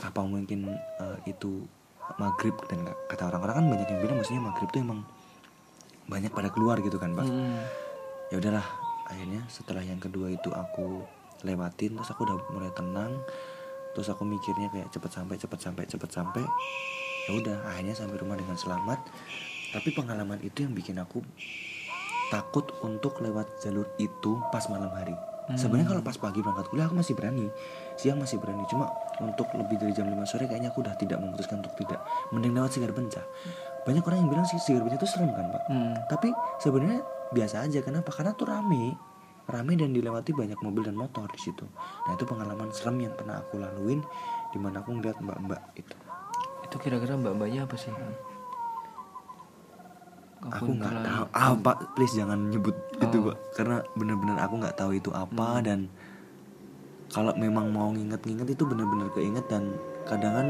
Hmm. 0.00 0.08
apa 0.08 0.20
mungkin 0.24 0.60
eh, 0.72 1.18
itu 1.28 1.68
maghrib 2.16 2.56
dan 2.66 2.88
kata 3.06 3.28
orang-orang 3.28 3.54
kan 3.60 3.66
banyak 3.68 3.86
yang 3.86 4.00
bilang 4.00 4.16
maksudnya 4.18 4.42
maghrib 4.42 4.68
tuh 4.68 4.80
emang 4.80 5.00
banyak 6.10 6.34
pada 6.34 6.50
keluar 6.50 6.82
gitu 6.82 6.98
kan 6.98 7.14
pak. 7.14 7.24
Hmm. 7.24 7.62
ya 8.34 8.42
udahlah 8.42 8.66
akhirnya 9.06 9.42
setelah 9.50 9.82
yang 9.82 9.98
kedua 9.98 10.30
itu 10.30 10.50
aku 10.50 11.02
lewatin 11.46 11.98
terus 11.98 12.10
aku 12.10 12.26
udah 12.26 12.36
mulai 12.50 12.70
tenang 12.74 13.22
terus 13.94 14.06
aku 14.06 14.22
mikirnya 14.22 14.70
kayak 14.70 14.90
cepet 14.94 15.10
sampai 15.10 15.34
cepet 15.38 15.58
sampai 15.58 15.82
cepet 15.86 16.10
sampai 16.10 16.44
ya 17.26 17.30
udah 17.38 17.56
akhirnya 17.70 17.94
sampai 17.94 18.16
rumah 18.18 18.34
dengan 18.38 18.56
selamat. 18.58 18.98
Tapi 19.70 19.94
pengalaman 19.94 20.42
itu 20.42 20.66
yang 20.66 20.74
bikin 20.74 20.98
aku 20.98 21.22
takut 22.30 22.66
untuk 22.82 23.22
lewat 23.22 23.62
jalur 23.62 23.86
itu 24.02 24.38
pas 24.50 24.66
malam 24.66 24.90
hari 24.90 25.14
sebenarnya 25.56 25.88
kalau 25.90 26.02
pas 26.04 26.16
pagi 26.18 26.42
berangkat 26.44 26.66
kuliah 26.70 26.86
aku 26.86 26.98
masih 26.98 27.14
berani. 27.14 27.46
Siang 27.96 28.18
masih 28.18 28.38
berani. 28.38 28.62
Cuma 28.70 28.90
untuk 29.22 29.50
lebih 29.56 29.80
dari 29.80 29.92
jam 29.94 30.06
5 30.06 30.14
sore 30.26 30.44
kayaknya 30.50 30.70
aku 30.74 30.82
udah 30.82 30.94
tidak 30.98 31.18
memutuskan 31.18 31.62
untuk 31.62 31.74
tidak. 31.78 32.02
Mending 32.30 32.54
lewat 32.54 32.70
Sigar 32.74 32.92
Bencah 32.94 33.24
banyak 33.80 34.04
orang 34.04 34.18
yang 34.24 34.30
bilang 34.30 34.46
sih 34.46 34.60
Sigar 34.60 34.84
Bencah 34.84 35.00
itu 35.00 35.08
serem 35.08 35.32
kan 35.32 35.48
pak? 35.48 35.62
Hmm. 35.72 35.94
tapi 36.08 36.28
sebenarnya 36.60 37.00
biasa 37.32 37.64
aja. 37.64 37.80
Kenapa? 37.80 38.10
Karena 38.12 38.36
tuh 38.36 38.50
rame. 38.50 38.94
Rame 39.50 39.74
dan 39.74 39.90
dilewati 39.90 40.30
banyak 40.30 40.58
mobil 40.62 40.86
dan 40.86 40.94
motor 40.94 41.26
di 41.26 41.40
situ. 41.40 41.66
Nah 42.06 42.14
itu 42.14 42.22
pengalaman 42.22 42.70
serem 42.70 43.02
yang 43.02 43.14
pernah 43.18 43.42
aku 43.42 43.58
laluin 43.58 43.98
di 44.54 44.58
mana 44.62 44.82
aku 44.84 44.94
ngeliat 44.94 45.18
mbak-mbak 45.18 45.62
itu. 45.74 45.96
Itu 46.66 46.76
kira-kira 46.78 47.18
mbak-mbaknya 47.18 47.66
apa 47.66 47.74
sih 47.74 47.90
aku 50.48 50.72
nggak 50.72 51.04
tahu. 51.04 51.24
ah 51.36 51.52
pak 51.52 51.76
please 51.92 52.16
jangan 52.16 52.48
nyebut 52.48 52.72
itu 52.96 53.16
pak. 53.20 53.36
Karena 53.52 53.84
bener-bener 53.92 54.40
aku 54.40 54.54
nggak 54.56 54.76
tahu 54.76 54.96
itu 54.96 55.12
apa 55.12 55.60
dan 55.60 55.92
kalau 57.10 57.34
memang 57.36 57.68
mau 57.68 57.92
nginget-nginget 57.92 58.56
itu 58.56 58.62
bener-bener 58.64 59.12
keinget 59.12 59.44
dan 59.50 59.76
kadang 60.08 60.32
kan 60.32 60.48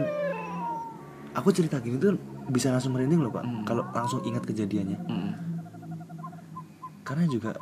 aku 1.35 1.51
cerita 1.51 1.83
gini 1.83 1.99
tuh 1.99 2.15
bisa 2.53 2.71
langsung 2.71 2.95
merinding 2.95 3.27
loh 3.27 3.35
pak. 3.35 3.43
Kalau 3.67 3.83
langsung 3.91 4.23
ingat 4.23 4.47
kejadiannya. 4.47 4.99
Hmm. 5.07 5.33
karena 7.11 7.27
juga 7.27 7.59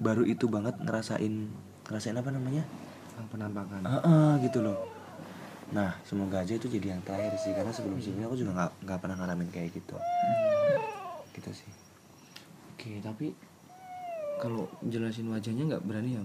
baru 0.00 0.24
itu 0.24 0.48
banget 0.48 0.80
ngerasain 0.80 1.52
ngerasain 1.84 2.16
apa 2.16 2.32
namanya? 2.32 2.64
Ah, 3.20 3.26
penampakan. 3.28 3.80
Ah, 3.84 4.00
ah, 4.00 4.30
gitu 4.40 4.64
loh. 4.64 4.88
Nah 5.76 6.00
semoga 6.08 6.40
aja 6.40 6.56
itu 6.56 6.72
jadi 6.72 6.96
yang 6.96 7.04
terakhir 7.04 7.36
sih. 7.36 7.52
Karena 7.52 7.68
sebelum 7.76 8.00
sebelumnya 8.00 8.32
aku 8.32 8.40
juga 8.40 8.50
nggak 8.56 8.72
nggak 8.88 8.98
pernah 9.04 9.16
ngalamin 9.20 9.48
kayak 9.52 9.76
gitu 9.76 10.00
gitu 11.34 11.50
sih. 11.50 11.70
Oke 12.74 13.02
tapi 13.02 13.34
kalau 14.38 14.70
jelasin 14.86 15.30
wajahnya 15.30 15.76
nggak 15.76 15.84
berani 15.86 16.18
ya 16.18 16.24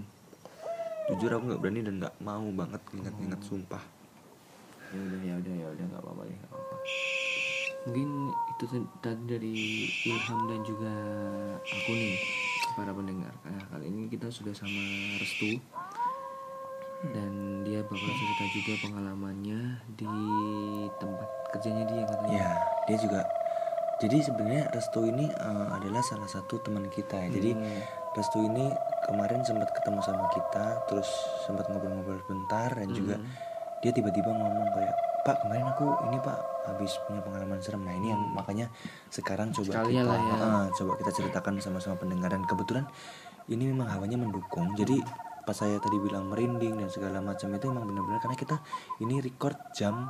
jujur 1.10 1.30
aku 1.34 1.50
nggak 1.50 1.62
berani 1.62 1.80
dan 1.82 1.94
nggak 1.98 2.14
mau 2.22 2.46
banget 2.54 2.82
ingat-ingat 2.94 3.40
sumpah. 3.42 3.82
Ya 4.94 4.98
udah 5.02 5.20
ya 5.22 5.34
udah 5.42 5.54
ya 5.54 5.66
udah 5.74 5.84
nggak 5.90 6.02
apa-apa 6.02 6.22
ya 6.26 6.36
nggak 6.38 6.50
apa-apa. 6.54 6.76
Mungkin 7.80 8.10
itu 8.30 8.64
tadi 9.00 9.22
dari 9.24 9.56
Ilham 10.06 10.40
dan 10.46 10.60
juga 10.62 10.92
aku 11.64 11.90
nih 11.96 12.14
para 12.78 12.92
pendengar. 12.94 13.34
Nah, 13.42 13.64
kali 13.72 13.90
ini 13.90 14.06
kita 14.06 14.30
sudah 14.30 14.54
sama 14.54 14.82
Restu. 15.18 15.58
Dan 17.00 17.64
dia 17.64 17.80
bakal 17.80 18.12
cerita 18.12 18.44
juga 18.52 18.72
pengalamannya 18.84 19.80
di 19.96 20.12
tempat 21.00 21.28
kerjanya 21.56 21.84
dia 21.88 22.02
katanya. 22.04 22.36
Ya 22.36 22.50
dia 22.84 22.96
juga 23.00 23.20
jadi 24.00 24.16
sebenarnya 24.18 24.64
Restu 24.70 25.04
ini 25.04 25.28
eh, 25.28 25.66
adalah 25.70 26.00
salah 26.00 26.26
satu 26.26 26.58
teman 26.58 26.88
kita 26.88 27.16
ya 27.16 27.28
jadi 27.30 27.52
Hmm. 27.52 27.80
Restu 28.10 28.42
ini 28.42 28.66
kemarin 29.06 29.44
sempat 29.44 29.70
ketemu 29.70 30.02
sama 30.02 30.26
kita 30.28 30.82
terus 30.84 31.06
sempat 31.44 31.68
ngobrol-ngobrol 31.68 32.18
bentar 32.24 32.72
dan 32.72 32.90
juga 32.90 33.14
Hmm. 33.14 33.28
dia 33.80 33.92
tiba-tiba 33.92 34.28
ngomong 34.28 34.66
kayak 34.72 34.94
Pak 35.20 35.44
kemarin 35.44 35.68
aku 35.68 35.84
ini 36.08 36.16
Pak 36.18 36.38
habis 36.66 36.96
punya 37.04 37.20
pengalaman 37.20 37.60
serem 37.60 37.80
nah 37.80 37.92
ini 37.92 38.08
yang 38.08 38.22
makanya 38.32 38.66
sekarang 39.08 39.52
coba 39.52 39.84
kita 39.84 40.02
lah 40.02 40.16
ya. 40.18 40.36
ah, 40.38 40.64
coba 40.70 40.92
kita 40.96 41.10
ceritakan 41.12 41.60
sama-sama 41.60 41.96
pendengar 41.96 42.32
dan 42.32 42.42
kebetulan 42.42 42.84
ini 43.46 43.68
memang 43.68 43.86
hawanya 43.86 44.16
mendukung 44.16 44.72
jadi 44.74 44.96
pas 45.40 45.56
saya 45.56 45.76
tadi 45.76 45.96
bilang 45.96 46.28
merinding 46.28 46.76
dan 46.76 46.88
segala 46.88 47.20
macam 47.20 47.48
itu 47.48 47.66
emang 47.66 47.84
benar-benar 47.84 48.20
karena 48.20 48.36
kita 48.36 48.56
ini 48.98 49.20
record 49.20 49.56
jam 49.72 50.08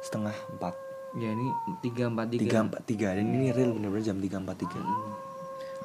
setengah 0.00 0.32
empat 0.50 0.74
ya 1.16 1.32
ini 1.32 1.48
tiga 1.80 2.12
empat 2.12 2.26
tiga 2.36 2.42
tiga 2.44 2.58
empat 2.68 2.82
tiga 2.84 3.08
dan 3.16 3.24
ini 3.24 3.48
real 3.54 3.72
benar-benar 3.72 4.04
jam 4.04 4.18
tiga 4.20 4.36
empat 4.36 4.56
tiga 4.60 4.80
Hmm. 4.80 5.14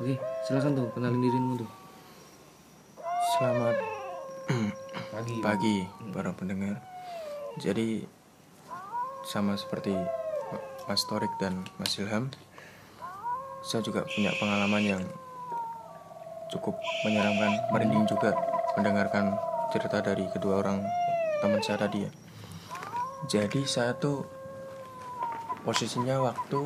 oke 0.03 0.13
silakan 0.44 0.72
tuh 0.75 0.88
kenalin 0.92 1.22
dirimu 1.24 1.53
tuh 1.63 1.70
Selamat 3.34 3.77
pagi 5.10 5.36
pagi 5.42 5.75
para 6.13 6.30
pendengar. 6.38 6.77
Jadi 7.58 8.06
sama 9.25 9.58
seperti 9.58 9.96
Mas 10.86 11.01
Torik 11.08 11.32
dan 11.42 11.63
Mas 11.82 11.98
Ilham, 11.98 12.30
saya 13.65 13.82
juga 13.82 14.06
punya 14.06 14.30
pengalaman 14.38 14.84
yang 14.84 15.03
cukup 16.51 16.77
menyeramkan, 17.08 17.58
merinding 17.74 18.06
juga 18.06 18.36
mendengarkan 18.77 19.34
cerita 19.74 20.03
dari 20.03 20.30
kedua 20.30 20.62
orang 20.62 20.86
teman 21.42 21.63
saya 21.63 21.82
tadi 21.89 22.06
ya. 22.06 22.12
Jadi 23.25 23.65
saya 23.65 23.96
tuh 23.98 24.27
posisinya 25.63 26.20
waktu 26.22 26.60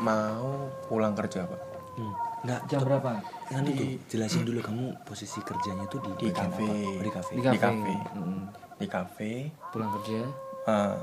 mau 0.00 0.68
pulang 0.88 1.12
kerja 1.12 1.44
pak. 1.44 1.60
Hmm. 1.92 2.14
nggak 2.42 2.60
jam 2.66 2.80
berapa? 2.82 3.22
Kan 3.46 3.62
itu 3.68 4.00
jelasin 4.10 4.42
dulu 4.42 4.58
kamu 4.64 4.98
posisi 5.06 5.38
kerjanya 5.44 5.86
tuh 5.86 6.02
di 6.02 6.10
di 6.18 6.26
bagian 6.32 6.50
kafe? 6.50 6.64
Oh, 6.66 6.98
di 6.98 7.10
kafe. 7.12 7.32
Di 7.36 7.42
di 7.44 7.58
kafe. 7.60 7.92
Hmm. 8.16 8.42
di 8.80 8.86
kafe. 8.88 9.32
Pulang 9.70 9.90
kerja. 10.00 10.20
Eh, 10.66 10.98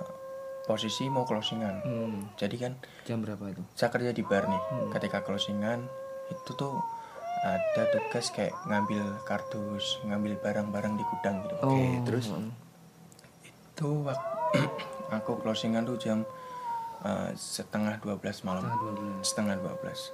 posisi 0.65 1.07
mau 1.07 1.23
closingan. 1.23 1.75
Hmm. 1.81 2.17
jadi 2.35 2.55
kan 2.59 2.73
jam 3.05 3.23
berapa 3.23 3.41
itu? 3.47 3.63
saya 3.73 3.89
kerja 3.89 4.11
di 4.11 4.25
bar 4.25 4.45
nih. 4.45 4.61
Ketika 4.91 5.23
closingan 5.23 5.85
itu 6.27 6.51
tuh 6.53 6.75
ada 7.39 7.83
tugas 7.87 8.35
kayak 8.35 8.51
ngambil 8.67 8.99
kardus 9.23 10.03
ngambil 10.03 10.35
barang-barang 10.43 10.99
di 10.99 11.03
gudang 11.07 11.39
gitu 11.47 11.55
oh. 11.63 12.03
Terus? 12.03 12.25
hmm. 12.35 12.51
itu 13.47 13.89
wak- 14.03 14.27
aku 15.15 15.39
closingan 15.39 15.87
tuh 15.87 15.95
jam 15.95 16.27
eh, 17.01 17.31
setengah 17.33 17.97
12 17.99 18.19
malam 18.43 18.63
Setengah 18.63 18.79
12. 19.21 19.23
setengah 19.23 19.55
12 19.57 20.13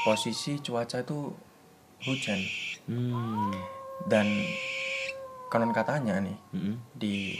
posisi 0.00 0.52
cuaca 0.58 0.96
itu 0.98 1.18
hujan 2.00 2.40
hmm. 2.88 3.52
dan 4.08 4.26
konon 5.46 5.70
katanya 5.70 6.16
nih 6.18 6.38
Mm-mm. 6.50 6.76
di 6.94 7.36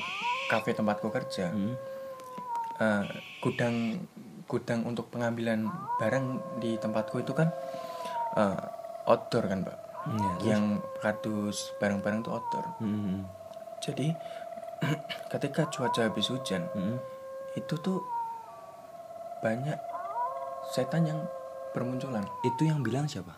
kafe 0.47 0.75
tempatku 0.75 1.09
kerja 1.09 1.49
Mm. 1.49 1.75
eh, 2.77 3.05
gudang 3.39 3.77
gudang 4.45 4.83
untuk 4.83 5.09
pengambilan 5.09 5.65
barang 5.97 6.27
di 6.59 6.75
tempatku 6.77 7.23
itu 7.23 7.33
kan 7.33 7.49
eh, 8.35 8.61
outdoor 9.07 9.47
kan 9.47 9.63
pak 9.63 9.79
Iya, 10.01 10.57
yang 10.57 10.81
kardus 10.97 11.77
barang-barang 11.77 12.25
itu 12.25 12.33
outdoor 12.33 12.67
Mm-mm. 12.81 13.21
jadi 13.79 14.17
ketika 15.33 15.69
cuaca 15.69 16.01
habis 16.03 16.29
hujan 16.29 16.65
Mm-mm. 16.73 16.97
itu 17.53 17.75
tuh 17.79 18.01
banyak 19.41 19.79
setan 20.67 21.03
yang 21.05 21.21
bermunculan 21.73 22.25
itu 22.43 22.63
yang 22.65 22.81
bilang 22.81 23.09
siapa 23.09 23.37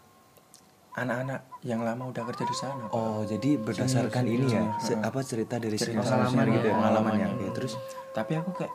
anak-anak 0.92 1.40
yang 1.64 1.80
lama 1.80 2.04
udah 2.04 2.20
kerja 2.28 2.44
di 2.44 2.52
sana 2.52 2.84
Pak. 2.84 2.92
Oh, 2.92 3.24
jadi 3.24 3.56
berdasarkan 3.56 4.28
ini 4.28 4.44
ya, 4.44 4.76
se- 4.76 5.00
apa 5.00 5.24
cerita 5.24 5.56
dari 5.56 5.80
Cerita 5.80 6.04
senior 6.04 6.04
pengalaman 6.04 6.44
gitu 6.52 6.58
ya, 6.60 6.68
ya, 6.68 6.76
pengalamannya. 6.76 7.26
Oke, 7.32 7.46
terus 7.56 7.72
tapi 8.12 8.32
aku 8.36 8.50
kayak 8.52 8.74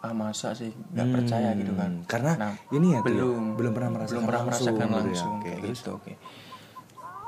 ah 0.00 0.16
masa 0.16 0.56
sih 0.56 0.72
nggak 0.72 1.08
percaya 1.12 1.52
Hmm, 1.52 1.60
gitu 1.60 1.72
kan 1.76 1.90
karena 2.08 2.32
Nah, 2.34 2.52
ini 2.72 2.86
ya 2.90 2.98
tuh 3.04 3.12
ya, 3.12 3.22
belum 3.22 3.42
belum 3.54 3.72
pernah 3.76 3.90
merasakan 3.92 4.10
belum 4.10 4.24
pernah 4.24 4.42
langsung 4.42 4.66
merasakan 4.72 4.86
gitu 4.88 4.90
ya. 4.90 4.96
langsung 4.98 5.32
kayak 5.38 5.58
terus? 5.60 5.78
gitu 5.78 5.90
oke 5.92 6.12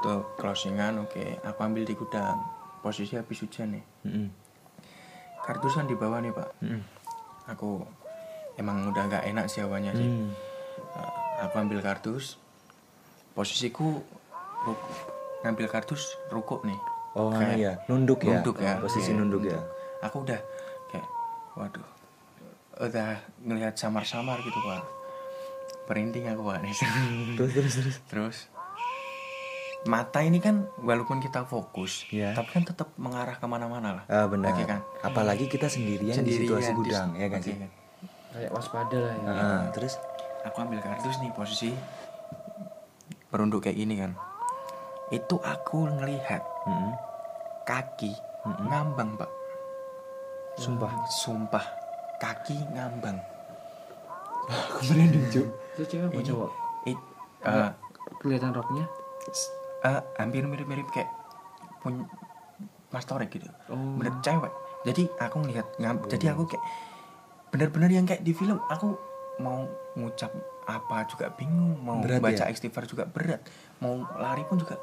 tuh 0.00 0.20
closingan 0.34 0.94
oke 0.98 1.24
aku 1.44 1.60
ambil 1.60 1.84
di 1.84 1.94
gudang 1.94 2.38
posisi 2.80 3.14
habis 3.14 3.38
hujan 3.38 3.78
nih 3.78 3.84
Mm-mm. 4.04 4.26
kardus 5.38 5.76
kan 5.76 5.86
di 5.86 5.94
bawah 5.94 6.18
nih 6.18 6.32
pak 6.32 6.48
Mm-mm. 6.60 6.82
aku 7.46 7.84
emang 8.56 8.86
udah 8.86 9.02
nggak 9.04 9.24
enak 9.26 9.46
sih 9.46 9.60
awalnya 9.60 9.92
sih 9.92 10.04
Hmm. 10.04 10.30
Uh, 10.94 11.10
aku 11.42 11.54
ambil 11.58 11.78
kardus 11.80 12.38
posisiku 13.32 13.98
ru- 14.62 14.86
ngambil 15.40 15.66
kardus 15.68 16.14
rukuk 16.28 16.62
nih 16.62 16.78
Oh 17.14 17.30
Kayak 17.30 17.56
iya, 17.56 17.72
nunduk 17.86 18.18
ya. 18.20 18.30
nunduk 18.32 18.58
ya 18.58 18.78
Posisi 18.78 19.10
Iya, 19.10 19.16
nunduk 19.16 19.42
ya. 19.44 19.58
aku 20.00 20.22
udah 20.22 20.38
kayak 20.88 21.06
waduh 21.54 21.86
udah 22.76 23.10
ngelihat 23.40 23.74
samar-samar 23.74 24.38
gitu 24.40 24.58
pak 24.60 24.82
merinding 25.84 26.26
aku 26.26 26.42
pak 26.44 26.58
nih 26.60 26.74
Terus 27.36 27.50
terus 27.52 27.74
terus. 27.76 27.96
terus 28.08 28.38
mata 29.84 30.18
ini 30.20 30.38
kan 30.38 30.64
walaupun 30.80 31.18
kita 31.18 31.44
fokus 31.44 32.08
Iya. 32.08 32.32
tapi 32.32 32.50
kan 32.50 32.64
tetap 32.64 32.88
mengarah 32.96 33.34
ke 33.34 33.44
mana-mana 33.44 33.88
lah 33.94 34.04
Ah 34.06 34.24
benar. 34.24 34.50
Oke 34.50 34.64
kan? 34.64 34.80
Apalagi 35.02 35.44
kita 35.44 35.68
sendirian, 35.68 36.16
di 36.18 36.32
situasi 36.34 36.72
di- 36.72 36.78
gudang, 36.80 37.12
ya 37.14 37.26
kan 37.28 37.38
oke 37.38 37.46
sih? 37.46 37.83
Kayak 38.34 38.50
waspada 38.50 38.98
lah 38.98 39.14
ya. 39.14 39.30
Ah, 39.30 39.62
terus? 39.70 39.94
Aku 40.44 40.58
ambil 40.60 40.82
kardus 40.82 41.16
nih 41.18 41.30
posisi 41.30 41.70
berunduk 43.30 43.62
kayak 43.62 43.78
gini 43.78 43.94
kan. 43.96 44.12
Itu 45.08 45.38
aku 45.38 45.86
ngelihat 45.88 46.42
Mm-mm. 46.66 46.92
kaki 47.62 48.12
ngambang 48.66 49.14
pak. 49.14 49.30
Sumpah. 50.54 50.90
sumpah. 51.08 51.64
Kaki 52.18 52.54
ngambang. 52.70 53.18
Aku 54.44 54.78
merinding, 54.86 55.24
Cuk. 55.30 55.46
itu 55.74 55.82
cewek 55.88 56.08
apa 56.10 56.20
cowok? 56.22 56.50
it- 56.84 57.06
eh, 57.42 57.70
kelihatan 58.20 58.52
roknya? 58.52 58.84
eh, 59.82 60.00
hampir 60.14 60.44
mirip-mirip 60.44 60.84
kayak 60.90 61.08
pun 61.80 62.04
Mas 62.88 63.04
Torek 63.04 63.32
gitu. 63.32 63.48
Oh. 63.66 63.96
bener 63.96 64.12
cewek. 64.20 64.52
Jadi 64.84 65.08
aku 65.16 65.40
ngelihat 65.40 65.66
ngam- 65.78 66.04
jadi 66.06 66.36
aku 66.36 66.44
kayak 66.46 66.64
bener-bener 67.54 67.90
yang 67.92 68.02
kayak 68.02 68.20
di 68.20 68.34
film 68.34 68.58
aku 68.66 68.98
mau 69.36 69.62
ngucap 69.94 70.34
apa 70.64 71.06
juga 71.06 71.30
bingung 71.30 71.78
mau 71.78 72.00
Berat 72.00 72.18
baca 72.18 72.44
ya? 72.44 72.50
istighfar 72.50 72.82
juga 72.84 73.06
berat 73.06 73.46
mau 73.78 73.94
lari 74.16 74.42
pun 74.42 74.56
juga 74.56 74.74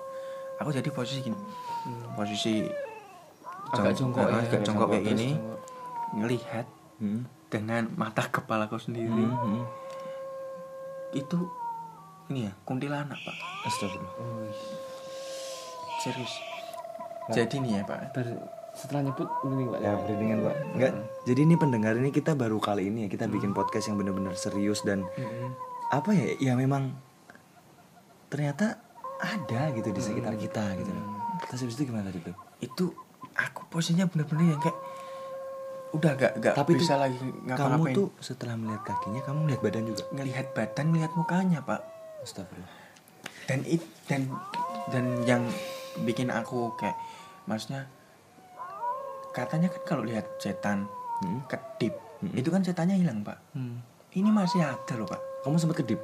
aku 0.56 0.72
jadi 0.72 0.88
posisi 0.88 1.20
gini 1.22 1.36
posisi 2.13 2.63
agak 3.70 3.92
jong- 3.94 4.13
jongkok 4.13 4.24
ya 4.25 4.40
agak 4.42 4.62
jongkok 4.62 4.88
kayak 4.90 5.06
gini 5.06 5.30
ngelihat 6.13 6.66
Hmm. 6.96 7.25
dengan 7.50 7.90
mata 7.92 8.22
kepalaku 8.24 8.78
sendiri 8.78 9.10
Hmm, 9.10 9.34
hmm. 9.34 9.63
itu 11.13 11.40
ini 12.30 12.46
ya 12.46 12.54
kuntilanak 12.62 13.18
pak 13.18 13.36
Astagfirullah. 13.66 14.13
Oh, 14.16 14.46
ih. 14.46 14.60
serius 16.00 16.34
jadi 17.28 17.56
nih 17.58 17.72
ya 17.74 17.84
pak 17.84 18.13
Ber- 18.13 18.61
setelah 18.72 19.04
nyebut 19.04 19.28
ini 19.44 19.68
pak 19.68 19.80
Ya, 19.80 19.92
merindingan, 19.94 20.38
Pak. 20.42 20.56
Enggak. 20.74 20.94
Jadi 21.22 21.40
ini 21.44 21.56
pendengar 21.56 21.94
ini 21.96 22.10
kita 22.10 22.32
baru 22.34 22.58
kali 22.58 22.88
ini 22.88 23.06
ya 23.06 23.10
kita 23.10 23.28
bikin 23.28 23.51
podcast 23.51 23.88
yang 23.88 23.98
benar-benar 23.98 24.34
serius 24.34 24.82
dan 24.82 25.04
apa 25.90 26.12
ya? 26.12 26.28
Ya 26.40 26.54
memang 26.56 26.96
ternyata 28.28 28.80
ada 29.18 29.70
gitu 29.72 29.92
di 29.92 30.01
sekitar 30.01 30.34
kita 30.36 30.63
gitu. 30.75 30.92
Terus 31.46 31.60
habis 31.62 31.75
itu 31.75 31.84
gimana 31.86 32.08
tadi 32.08 32.22
tuh? 32.22 32.36
itu 32.60 32.94
aku 33.34 33.66
posisinya 33.68 34.06
bener-bener 34.06 34.54
yang 34.54 34.62
kayak 34.62 34.78
udah 35.92 36.12
gak 36.13 36.34
gak 36.40 36.54
Tapi 36.56 36.78
bisa 36.78 36.94
tuh, 36.94 37.01
lagi 37.01 37.18
Kamu 37.18 37.44
ngapa-ngapain 37.50 37.96
tuh 37.98 38.08
setelah 38.18 38.56
melihat 38.56 38.82
kakinya 38.86 39.22
kamu 39.22 39.38
melihat 39.44 39.62
badan 39.62 39.84
juga. 39.84 40.04
ngelihat 40.13 40.46
badan 40.54 40.86
ngelihat 40.88 41.12
mukanya 41.18 41.60
pak 41.60 41.82
Astagfirullah. 42.22 42.72
dan 43.46 43.60
it 43.66 43.82
dan 44.06 44.22
dan 44.88 45.06
yang 45.25 45.44
bikin 46.06 46.30
aku 46.30 46.72
kayak 46.78 46.96
maksudnya 47.44 47.90
katanya 49.32 49.68
kan 49.68 49.82
kalau 49.86 50.04
lihat 50.04 50.28
setan 50.38 50.88
Hmm. 51.20 51.42
kedip 51.46 51.94
Hmm. 52.18 52.34
itu 52.34 52.48
kan 52.48 52.60
setannya 52.60 52.96
hilang 52.96 53.22
pak 53.22 53.38
Hmm. 53.52 53.78
ini 54.12 54.28
masih 54.28 54.60
ada 54.60 54.94
loh 54.94 55.06
pak 55.06 55.22
Kamu 55.42 55.58
sempat 55.58 55.80
kedip? 55.80 56.02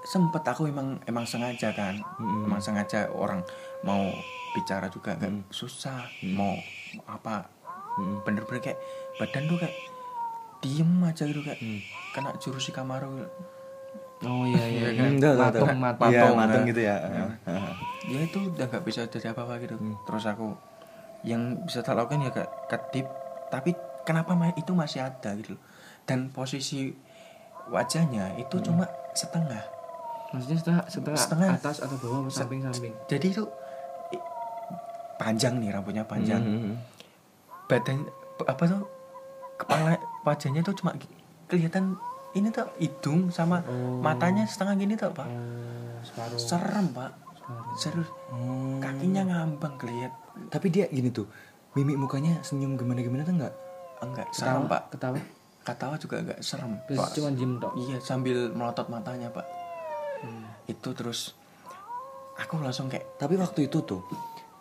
sempet 0.00 0.40
aku 0.42 0.64
emang 0.64 0.96
emang 1.04 1.24
sengaja 1.24 1.68
kan 1.70 1.98
Mm-mm. 2.16 2.46
emang 2.46 2.56
sengaja 2.58 3.10
orang 3.10 3.42
mau 3.82 4.06
bicara 4.54 4.86
juga 4.86 5.12
kan 5.12 5.28
Mm. 5.34 5.50
susah 5.50 6.06
mau 6.30 6.54
apa 7.04 7.50
Mm. 7.96 8.22
bener-bener 8.22 8.62
kayak 8.62 8.78
badan 9.16 9.44
tuh 9.44 9.58
kayak 9.58 9.74
diem 10.60 10.86
aja 11.02 11.22
gitu 11.22 11.42
kayak 11.42 11.58
Mm. 11.58 11.82
kena 12.14 12.30
jurus 12.36 12.62
si 12.62 12.70
Kamaru 12.70 13.26
oh 14.20 14.44
iya 14.46 14.64
iya 14.64 14.64
Iya 14.64 14.88
iya. 14.88 14.90
kan? 14.94 15.10
Enggak, 15.12 15.32
matung 15.36 15.66
tahu. 15.66 15.76
matung 15.76 16.08
Iya, 16.08 16.20
Matung, 16.20 16.36
matung 16.36 16.56
nah. 16.56 16.68
gitu 16.68 16.80
ya. 16.80 16.96
Heeh. 17.44 17.72
ya 18.08 18.20
itu 18.22 18.38
udah 18.46 18.66
nggak 18.66 18.84
bisa 18.84 19.00
jadi 19.04 19.26
apa-apa 19.30 19.54
gitu 19.58 19.74
Hmm. 19.76 19.94
terus 20.04 20.24
aku 20.24 20.46
yang 21.22 21.62
bisa 21.62 21.80
tak 21.80 21.94
lakukan 21.94 22.22
ya 22.22 22.30
kayak 22.30 22.50
kedip 22.66 23.06
tapi 23.48 23.74
kenapa 24.02 24.32
itu 24.54 24.72
masih 24.72 25.02
ada 25.02 25.34
gitu 25.34 25.56
loh 25.56 25.62
dan 26.04 26.28
posisi 26.28 26.94
wajahnya 27.68 28.36
itu 28.36 28.56
Hmm. 28.56 28.64
cuma 28.64 28.84
setengah 29.12 29.60
maksudnya 30.28 30.58
setengah 30.58 30.84
setengah, 30.86 31.18
Setengah. 31.18 31.48
atas 31.54 31.76
atau 31.80 31.96
bawah 31.96 32.28
samping 32.28 32.60
samping 32.62 32.92
jadi 33.06 33.26
itu 33.28 33.44
panjang 35.18 35.58
nih 35.58 35.70
rambutnya 35.70 36.04
panjang 36.04 36.38
Mm-mm. 36.38 36.74
badan 37.66 38.06
apa 38.40 38.62
tuh 38.64 38.82
kepala 39.58 39.98
wajahnya 40.22 40.62
tuh 40.62 40.74
cuma 40.74 40.94
kelihatan 41.46 41.98
ini 42.32 42.48
tuh 42.48 42.68
hidung 42.78 43.28
sama 43.28 43.64
Oh. 43.64 43.98
matanya 43.98 44.46
setengah 44.46 44.78
gini 44.78 44.94
tuh 44.94 45.10
pak 45.10 45.26
oh, 45.26 45.98
separuh 46.04 46.38
serem 46.38 46.86
pak 46.92 47.10
separuh. 47.34 47.74
serius 47.74 48.08
Hmm. 48.30 48.78
kakinya 48.78 49.22
ngambang 49.26 49.74
kelihat 49.76 50.12
Tapi 50.46 50.66
dia 50.68 50.86
gini 50.86 51.08
tuh, 51.08 51.26
mimik 51.72 51.96
mukanya 51.96 52.38
senyum 52.40 52.74
gimana-gimana 52.74 53.22
tuh 53.22 53.34
enggak? 53.34 53.54
enggak 53.98 54.26
ketawa 54.28 54.46
serem 54.54 54.64
pak 54.64 54.82
ketawa 54.88 55.18
ketawa 55.60 55.94
juga 55.96 56.16
enggak 56.18 56.38
serem 56.38 56.78
terus 56.86 56.98
Pak. 56.98 57.10
cuma 57.12 57.28
diem 57.28 57.52
tok 57.56 57.72
iya 57.76 57.96
sambil 57.98 58.38
melotot 58.48 58.86
matanya 58.86 59.26
pak 59.28 59.42
Hmm. 60.18 60.46
itu 60.64 60.88
terus 60.92 61.34
aku 62.36 62.58
langsung 62.58 62.86
kayak 62.86 63.06
Tapi 63.16 63.34
waktu 63.34 63.66
itu 63.66 63.78
tuh, 63.80 64.02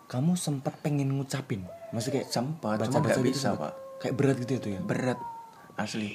kamu 0.06 0.34
sempat 0.34 0.74
pengen 0.78 1.10
ngucapin, 1.12 1.66
maksudnya 1.90 2.22
kayak 2.22 2.30
sempat 2.30 2.78
cuma 2.80 2.86
baca-baca 2.94 3.10
nggak 3.12 3.18
gitu 3.20 3.30
bisa 3.32 3.50
sempet. 3.52 3.60
pak 3.60 3.74
Kayak 4.00 4.14
berat 4.16 4.36
gitu 4.38 4.52
ya 4.52 4.60
tuh 4.60 4.72
ya. 4.72 4.82
berat 4.82 5.20
asli 5.76 6.10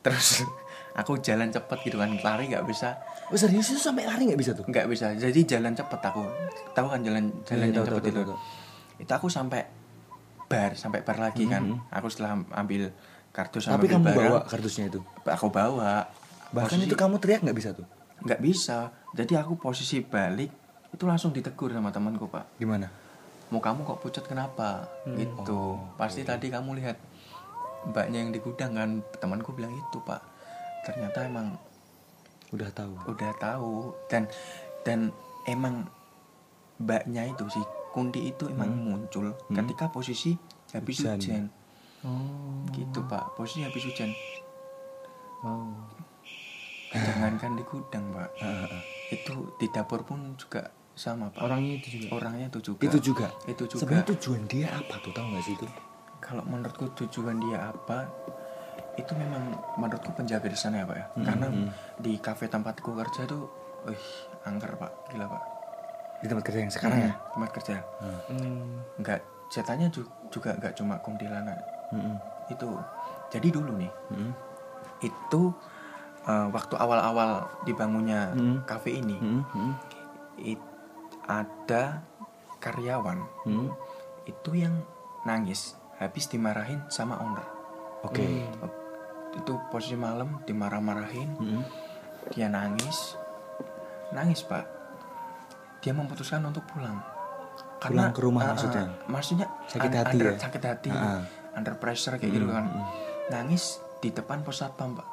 terus 0.00 0.28
aku 1.00 1.16
jalan 1.18 1.48
cepet 1.48 1.78
gitu 1.82 1.96
kan 1.96 2.10
lari 2.18 2.44
nggak 2.48 2.64
bisa 2.64 2.96
Oh 3.28 3.36
serius 3.38 3.64
itu 3.66 3.80
sampai 3.82 4.04
lari 4.04 4.28
nggak 4.28 4.36
bisa 4.38 4.52
tuh? 4.52 4.64
nggak 4.64 4.84
bisa 4.86 5.12
jadi 5.14 5.40
jalan 5.46 5.72
cepet 5.72 6.00
aku 6.02 6.20
tahu 6.72 6.86
kan 6.86 7.00
jalan 7.00 7.32
jalan 7.42 7.60
Iya, 7.62 7.64
yang 7.66 7.74
tahu, 7.74 7.84
cepet 7.86 7.96
tahu, 7.98 8.04
itu 8.06 8.12
tahu, 8.14 8.26
tahu. 8.26 8.38
Itu 9.02 9.10
aku 9.10 9.26
sampai 9.26 9.66
bar 10.46 10.72
sampai 10.72 11.02
bar 11.02 11.18
lagi 11.18 11.44
kan. 11.44 11.82
Aku 11.90 12.06
setelah 12.06 12.38
ambil 12.54 12.94
kardus 13.30 13.66
Tapi 13.66 13.88
kamu 13.88 14.04
barang, 14.06 14.16
bawa 14.16 14.38
kardusnya 14.44 14.86
itu. 14.86 15.00
aku 15.24 15.48
bawa. 15.48 16.06
Bahkan 16.52 16.78
Posisi- 16.78 16.86
itu 16.86 16.94
kamu 16.94 17.16
teriak 17.18 17.40
nggak 17.42 17.56
bisa 17.56 17.70
tuh? 17.72 17.86
nggak 18.22 18.38
bisa. 18.38 18.94
Jadi 19.12 19.34
aku 19.34 19.58
posisi 19.58 19.98
balik 19.98 20.52
itu 20.88 21.04
langsung 21.04 21.32
ditegur 21.32 21.72
sama 21.72 21.90
temanku 21.90 22.28
pak. 22.28 22.46
Gimana? 22.56 22.88
mau 23.48 23.60
kamu 23.60 23.84
kok 23.84 24.00
pucat 24.00 24.24
kenapa? 24.24 24.88
Gitu 25.04 25.76
pasti 25.96 26.24
tadi 26.24 26.48
kamu 26.48 26.72
lihat 26.72 26.96
mbaknya 27.84 28.24
yang 28.24 28.32
di 28.32 28.40
gudang 28.40 28.72
kan 28.72 28.90
temanku 29.18 29.52
bilang 29.52 29.68
itu 29.70 29.98
pak. 30.00 30.24
Ternyata 30.82 31.26
emang 31.26 31.60
Udah 32.48 32.68
tahu. 32.70 32.96
udah 33.06 33.32
tahu. 33.36 33.72
Dan 34.08 34.24
dan 34.84 35.12
emang 35.44 35.84
mbaknya 36.78 37.26
itu 37.26 37.44
si 37.48 37.60
Kunti 37.92 38.32
itu 38.32 38.48
emang 38.48 38.72
muncul 38.72 39.36
ketika 39.52 39.92
posisi 39.92 40.32
habis 40.72 41.04
Hujan. 41.04 41.20
hujan, 41.20 41.44
oh. 42.08 42.64
Gitu 42.72 43.04
pak. 43.04 43.36
Posisi 43.36 43.68
habis 43.68 43.84
hujan. 43.84 44.10
Wow 45.44 45.92
jangankan 46.92 47.56
di 47.56 47.64
gudang 47.64 48.04
pak. 48.12 48.28
Ah, 48.40 48.46
ah, 48.46 48.66
ah. 48.68 48.82
itu 49.08 49.34
di 49.56 49.66
dapur 49.72 50.04
pun 50.04 50.36
juga 50.36 50.68
sama 50.92 51.32
pak. 51.32 51.40
Orangnya 51.40 51.80
itu 51.80 51.88
juga? 51.96 52.08
Orangnya 52.12 52.46
itu 52.52 52.60
juga. 52.60 52.80
Itu 52.84 52.98
juga. 53.00 53.28
itu 53.48 53.62
juga. 53.64 53.80
Sebenarnya 53.80 54.06
tujuan 54.16 54.42
dia 54.48 54.68
apa 54.68 54.94
tuh? 55.00 55.12
Tahu 55.12 55.26
nggak 55.32 55.44
sih 55.44 55.56
itu? 55.56 55.68
kalau 56.22 56.46
menurutku 56.46 56.86
tujuan 56.94 57.42
dia 57.42 57.74
apa 57.74 58.06
itu 58.94 59.10
memang 59.18 59.58
menurutku 59.74 60.14
penjaga 60.14 60.46
di 60.46 60.54
sana 60.54 60.80
ya 60.80 60.86
pak 60.86 60.96
ya. 60.96 61.06
Hmm, 61.10 61.24
karena 61.26 61.46
hmm. 61.50 61.68
di 61.98 62.12
kafe 62.22 62.46
tempatku 62.46 62.94
kerja 62.94 63.26
tuh 63.26 63.50
wih 63.90 64.06
angker 64.46 64.78
pak. 64.78 64.92
Gila 65.10 65.26
pak 65.26 65.51
Di 66.22 66.30
tempat 66.30 66.44
kerja 66.46 66.60
yang 66.62 66.70
sekarang 66.70 66.98
ya? 67.00 67.12
Hmm, 67.12 67.30
tempat 67.34 67.50
kerja 67.52 67.74
hmm. 67.98 68.66
nggak 68.98 69.20
ceritanya 69.48 69.86
ju- 69.90 70.08
juga 70.30 70.54
nggak 70.54 70.72
cuma 70.72 70.96
kuntilanak 70.96 71.58
Mm-mm. 71.90 72.16
itu 72.48 72.68
jadi 73.28 73.48
dulu 73.50 73.76
nih 73.76 73.92
Mm-mm. 74.08 74.32
itu 75.02 75.42
eh, 76.22 76.46
waktu 76.48 76.74
awal-awal 76.74 77.30
dibangunnya 77.62 78.32
Hmm. 78.32 78.64
kafe 78.64 78.96
ini 78.96 79.20
Mm-mm. 79.20 79.76
it- 80.38 80.70
ada 81.26 82.00
karyawan 82.58 83.20
Mm-mm. 83.44 83.68
itu 84.24 84.50
yang 84.54 84.72
nangis 85.22 85.76
habis 85.98 86.26
dimarahin 86.26 86.80
sama 86.88 87.18
owner 87.18 87.44
Oke. 88.02 88.24
itu 89.32 89.52
posisi 89.68 89.94
malam 89.94 90.40
dimarah-marahin 90.42 91.28
Mm-mm. 91.36 91.62
dia 92.30 92.48
nangis 92.48 93.18
nangis 94.12 94.40
pak 94.42 94.64
dia 95.82 95.92
memutuskan 95.92 96.40
untuk 96.42 96.62
pulang 96.64 97.02
Pulang 97.78 98.14
ke 98.14 98.22
rumah 98.22 98.40
ah, 98.40 98.46
ah, 98.46 98.50
maksudnya? 98.54 98.84
maksudnya 99.04 99.46
Sakit 99.66 99.90
hati 99.92 100.14
under- 100.16 100.30
ya? 100.30 100.38
sakit 100.38 100.62
hati 100.62 100.88
Ah, 100.88 101.02
ah. 101.18 101.22
under 101.52 101.74
pressure 101.74 102.14
kayak 102.14 102.30
gitu 102.32 102.46
kan 102.46 102.70
nangis 103.28 103.64
di 103.98 104.08
depan 104.08 104.40
pos 104.40 104.58
satpam 104.58 104.94
pak 104.94 105.06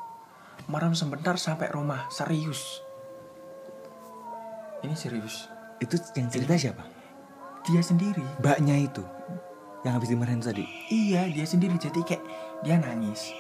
merem 0.66 0.94
sebentar 0.94 1.34
sampai 1.36 1.68
rumah 1.68 2.06
serius 2.08 2.86
ini 4.82 4.94
serius 4.94 5.50
Itu 5.80 5.96
yang 6.14 6.28
cerita 6.28 6.54
siapa? 6.56 6.84
dia 7.64 7.82
sendiri 7.82 8.24
Mbaknya 8.38 8.76
itu 8.80 9.04
yang 9.80 9.96
habis 9.96 10.10
dimarahin 10.10 10.40
tadi. 10.40 10.64
iya 10.90 11.26
dia 11.26 11.44
sendiri 11.44 11.74
jadi 11.76 12.00
kayak 12.00 12.24
dia 12.62 12.76
nangis 12.78 13.32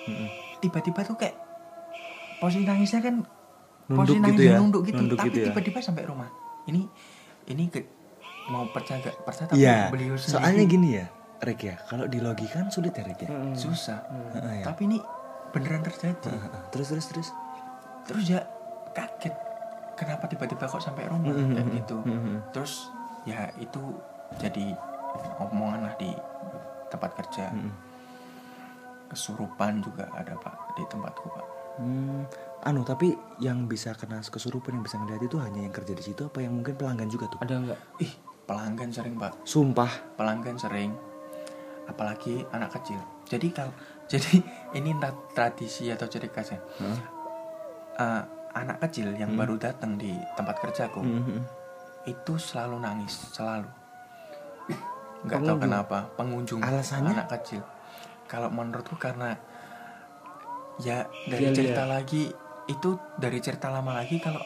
tiba-tiba 0.57 1.03
tuh 1.03 1.15
kayak 1.15 1.35
posisi 2.37 2.63
nangisnya 2.63 3.01
kan 3.01 3.15
Nunduk 3.85 3.99
posisi 3.99 4.15
gitu 4.15 4.23
nangisnya 4.23 4.49
ya? 4.49 4.57
nunduk 4.57 4.81
gitu 4.85 4.97
Nunduk 4.97 5.17
tapi 5.17 5.27
gitu 5.27 5.37
ya? 5.37 5.45
tiba-tiba 5.51 5.79
sampai 5.81 6.03
rumah 6.03 6.29
ini 6.65 6.87
ini 7.49 7.65
ke, 7.67 7.81
mau 8.47 8.65
percaya 8.67 9.01
gak 9.01 9.17
percaya 9.21 9.47
tapi 9.47 9.59
Iya. 9.59 9.89
beliau 9.89 10.15
sendiri 10.15 10.33
Soalnya 10.35 10.63
gini 10.65 10.89
ya, 10.95 11.05
Rek 11.39 11.61
ya. 11.61 11.75
Kalau 11.83 12.05
di 12.05 12.17
logi 12.17 12.45
kan 12.45 12.69
sulit 12.69 12.91
ya, 12.91 13.03
Rek 13.03 13.19
ya. 13.21 13.29
susah 13.53 13.99
Heeh, 14.33 14.61
ya. 14.61 14.65
tapi 14.65 14.85
ini 14.85 14.97
beneran 15.49 15.81
terjadi 15.81 16.29
Heeh. 16.29 16.61
Terus 16.69 16.87
terus 16.89 17.05
terus. 17.07 17.29
terus 18.05 18.25
ya 18.25 18.41
kaget 18.89 19.33
kenapa 19.93 20.25
tiba-tiba 20.25 20.65
kok 20.65 20.79
sampai 20.79 21.05
rumah 21.05 21.29
Mm-mm, 21.29 21.53
kayak 21.53 21.61
mm-mm, 21.63 21.77
gitu 21.77 21.97
mm-mm. 22.01 22.37
terus 22.49 22.89
ya 23.21 23.53
itu 23.55 23.81
jadi 24.35 24.73
omongan 25.37 25.83
lah 25.83 25.93
di 25.95 26.09
tempat 26.89 27.13
kerja 27.15 27.53
Mm-mm. 27.53 27.69
kesurupan 29.07 29.77
juga 29.79 30.09
ada 30.11 30.33
pak 30.35 30.55
di 30.73 30.83
tempatku 30.85 31.25
pak 31.27 31.45
Hmm, 31.79 32.27
anu 32.61 32.83
tapi 32.83 33.11
yang 33.39 33.63
bisa 33.65 33.95
kena 33.95 34.19
kesurupan 34.19 34.75
yang 34.75 34.83
bisa 34.83 34.99
ngeliat 34.99 35.23
itu 35.23 35.39
hanya 35.39 35.61
yang 35.61 35.71
kerja 35.71 35.91
di 35.91 36.03
situ 36.03 36.27
apa 36.27 36.39
yang 36.39 36.51
mungkin 36.53 36.75
pelanggan 36.75 37.07
juga 37.07 37.25
tuh? 37.25 37.39
Ada 37.39 37.55
nggak? 37.57 37.79
ih 37.99 38.13
pelanggan 38.43 38.89
sering 38.89 39.15
pak 39.15 39.31
Sumpah. 39.43 39.87
pelanggan 40.15 40.57
sering 40.57 40.91
apalagi 41.85 42.43
anak 42.49 42.73
kecil 42.73 42.97
jadi 43.23 43.47
kalau 43.49 43.73
jadi 44.11 44.41
ini 44.73 44.91
tradisi 45.31 45.87
atau 45.87 46.05
ciri 46.05 46.27
khas 46.27 46.51
ya 46.51 46.59
Hah? 46.77 46.97
Eh, 47.95 48.23
anak 48.55 48.81
kecil 48.81 49.13
yang 49.13 49.31
Hmm. 49.31 49.39
baru 49.39 49.55
datang 49.55 49.95
di 49.95 50.09
tempat 50.33 50.59
kerjaku 50.59 50.99
Mhm. 50.99 51.39
itu 52.05 52.33
selalu 52.35 52.81
nangis 52.81 53.13
selalu 53.31 53.69
nggak 55.21 55.35
tahu 55.37 55.45
Pengunjung? 55.45 55.61
kenapa 55.61 55.97
pengunjung 56.15 56.61
Alasannya? 56.61 57.13
anak 57.13 57.27
kecil 57.37 57.61
kalau 58.25 58.49
menurutku 58.49 58.95
karena 58.95 59.37
ya 60.79 61.03
Dia 61.25 61.29
dari 61.29 61.45
cerita 61.51 61.83
lihat. 61.83 61.93
lagi 61.93 62.23
itu 62.65 62.89
dari 63.15 63.39
cerita 63.39 63.67
lama 63.67 63.91
lagi 63.93 64.15
kalau 64.17 64.39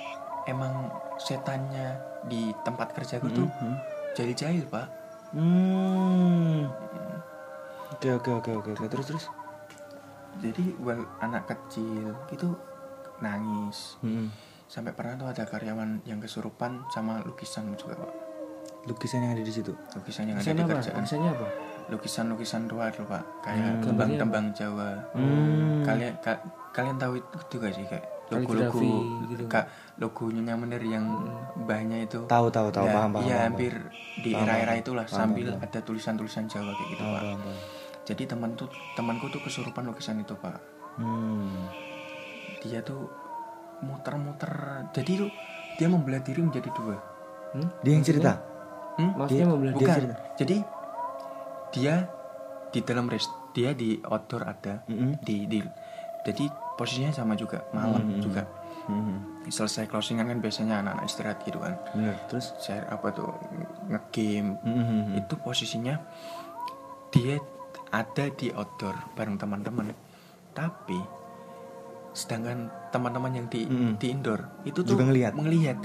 emang 0.43 0.89
setannya 1.17 1.96
di 2.24 2.41
tempat 2.60 2.91
kerjaku 2.91 3.28
tuh 3.30 3.48
Mhm. 3.48 3.76
jahil-jahil 4.13 4.65
pak 4.67 4.88
Hmm. 5.34 6.69
Oke 7.91 8.10
oke 8.12 8.30
oke 8.34 8.52
oke 8.54 8.69
oke 8.74 8.86
terus 8.88 9.06
terus. 9.08 9.26
jadi 10.36 10.62
well, 10.78 11.02
anak 11.19 11.46
kecil 11.46 12.13
itu 12.28 12.50
nangis 13.19 13.98
Mhm. 14.00 14.30
sampai 14.65 14.91
pernah 14.91 15.13
tuh 15.15 15.28
ada 15.28 15.43
karyawan 15.43 16.02
yang 16.04 16.17
kesurupan 16.17 16.86
sama 16.88 17.22
lukisan 17.22 17.74
juga 17.74 17.98
pak 17.98 18.13
Lukisan 18.84 19.22
yang 19.22 19.32
ada 19.32 19.41
di 19.41 19.50
situ. 19.50 19.72
lukisan 19.93 20.28
yang 20.28 20.36
ada 20.36 20.43
di 20.46 20.60
apa? 20.60 20.76
kerjaan 20.76 20.98
Lukisannya 20.98 21.30
apa? 21.32 21.48
Lukisan-lukisan 21.86 22.65
luar 22.65 22.91
loh 22.93 23.06
pak 23.06 23.24
kayak 23.41 23.60
Hmm. 23.74 23.84
tembang-tembang 23.84 24.46
Jawa 24.52 24.89
Hmm. 25.12 25.82
kalian 25.82 26.13
ka- 26.19 26.39
kalian 26.72 26.96
tahu 26.96 27.15
itu 27.15 27.38
juga 27.52 27.67
sih 27.69 27.84
kayak 27.84 28.06
logo-logo 28.26 28.72
Kaligrafi 28.74 28.91
gitu. 29.30 29.43
kak 29.46 29.65
logonya 29.96 30.54
Menir 30.54 30.82
yang 30.82 31.06
bahannya 31.62 32.04
itu 32.04 32.26
Tahu 32.26 32.48
tahu 32.50 32.67
tahu 32.69 32.86
ya, 32.86 32.93
paham 32.93 33.10
paham. 33.12 33.24
iya 33.24 33.36
paham, 33.36 33.46
hampir 33.52 33.74
di 34.17 34.32
Paham, 34.32 34.43
era-era 34.43 34.65
paham. 34.67 34.82
itulah 34.82 35.06
Paham, 35.06 35.17
sambil 35.19 35.48
paham. 35.52 35.63
ada 35.63 35.80
tulisan-tulisan 35.80 36.46
Jawa 36.48 36.72
kayak 36.72 36.89
gitu 36.89 37.02
Paham, 37.02 37.12
pak 37.12 37.22
paham, 37.22 37.39
paham. 37.39 37.58
jadi 38.04 38.24
teman 38.26 38.50
tuh 38.54 38.67
temanku 38.93 39.26
tuh 39.28 39.39
kesurupan 39.39 39.84
lukisan 39.86 40.17
itu 40.17 40.34
pak 40.36 40.58
Hmm. 40.96 41.67
dia 42.60 42.80
tuh 42.80 43.06
muter-muter 43.82 44.52
jadi 44.91 45.12
tuh 45.19 45.30
dia 45.76 45.88
membelah 45.88 46.19
diri 46.19 46.41
menjadi 46.41 46.69
dua 46.72 46.98
Hmm? 47.52 47.69
Dia 47.82 47.93
yang 47.93 48.02
cerita. 48.02 48.34
Hmm? 48.98 49.13
Maksudnya 49.13 49.46
belajar 49.46 49.78
bukan 49.78 49.93
cerita. 49.96 50.15
jadi 50.34 50.56
dia 51.73 52.07
di 52.69 52.79
dalam 52.79 53.05
rest 53.05 53.29
dia 53.51 53.73
di 53.73 53.97
outdoor 53.99 54.45
ada 54.45 54.81
Mhm. 54.86 55.19
di 55.19 55.45
di 55.45 55.59
jadi 56.23 56.43
posisinya 56.73 57.12
sama 57.12 57.33
juga 57.33 57.65
malam 57.69 58.01
Mhm. 58.07 58.21
juga 58.21 58.45
Mhm. 58.86 59.45
selesai 59.45 59.86
closingan 59.86 60.25
kan 60.25 60.39
biasanya 60.39 60.79
anak-anak 60.79 61.05
istirahat 61.05 61.39
gitu 61.41 61.57
kan 61.57 61.75
Bener. 61.91 62.15
Terus. 62.27 62.53
share 62.57 62.88
apa 62.88 63.12
tuh 63.12 63.29
ngegame 63.88 64.57
Mhm. 64.59 65.19
itu 65.19 65.33
posisinya 65.38 65.99
dia 67.09 67.38
ada 67.89 68.25
di 68.31 68.49
outdoor 68.49 68.95
bareng 69.13 69.38
teman-teman 69.38 69.93
tapi 70.51 70.97
sedangkan 72.12 72.69
teman-teman 72.89 73.33
yang 73.33 73.47
di 73.47 73.65
Mm-mm. 73.65 73.97
di 73.97 74.07
indoor 74.07 74.41
itu 74.63 74.81
tuh 74.81 74.93
Juga 74.93 75.05
ngelihat? 75.05 75.33
melihat 75.33 75.77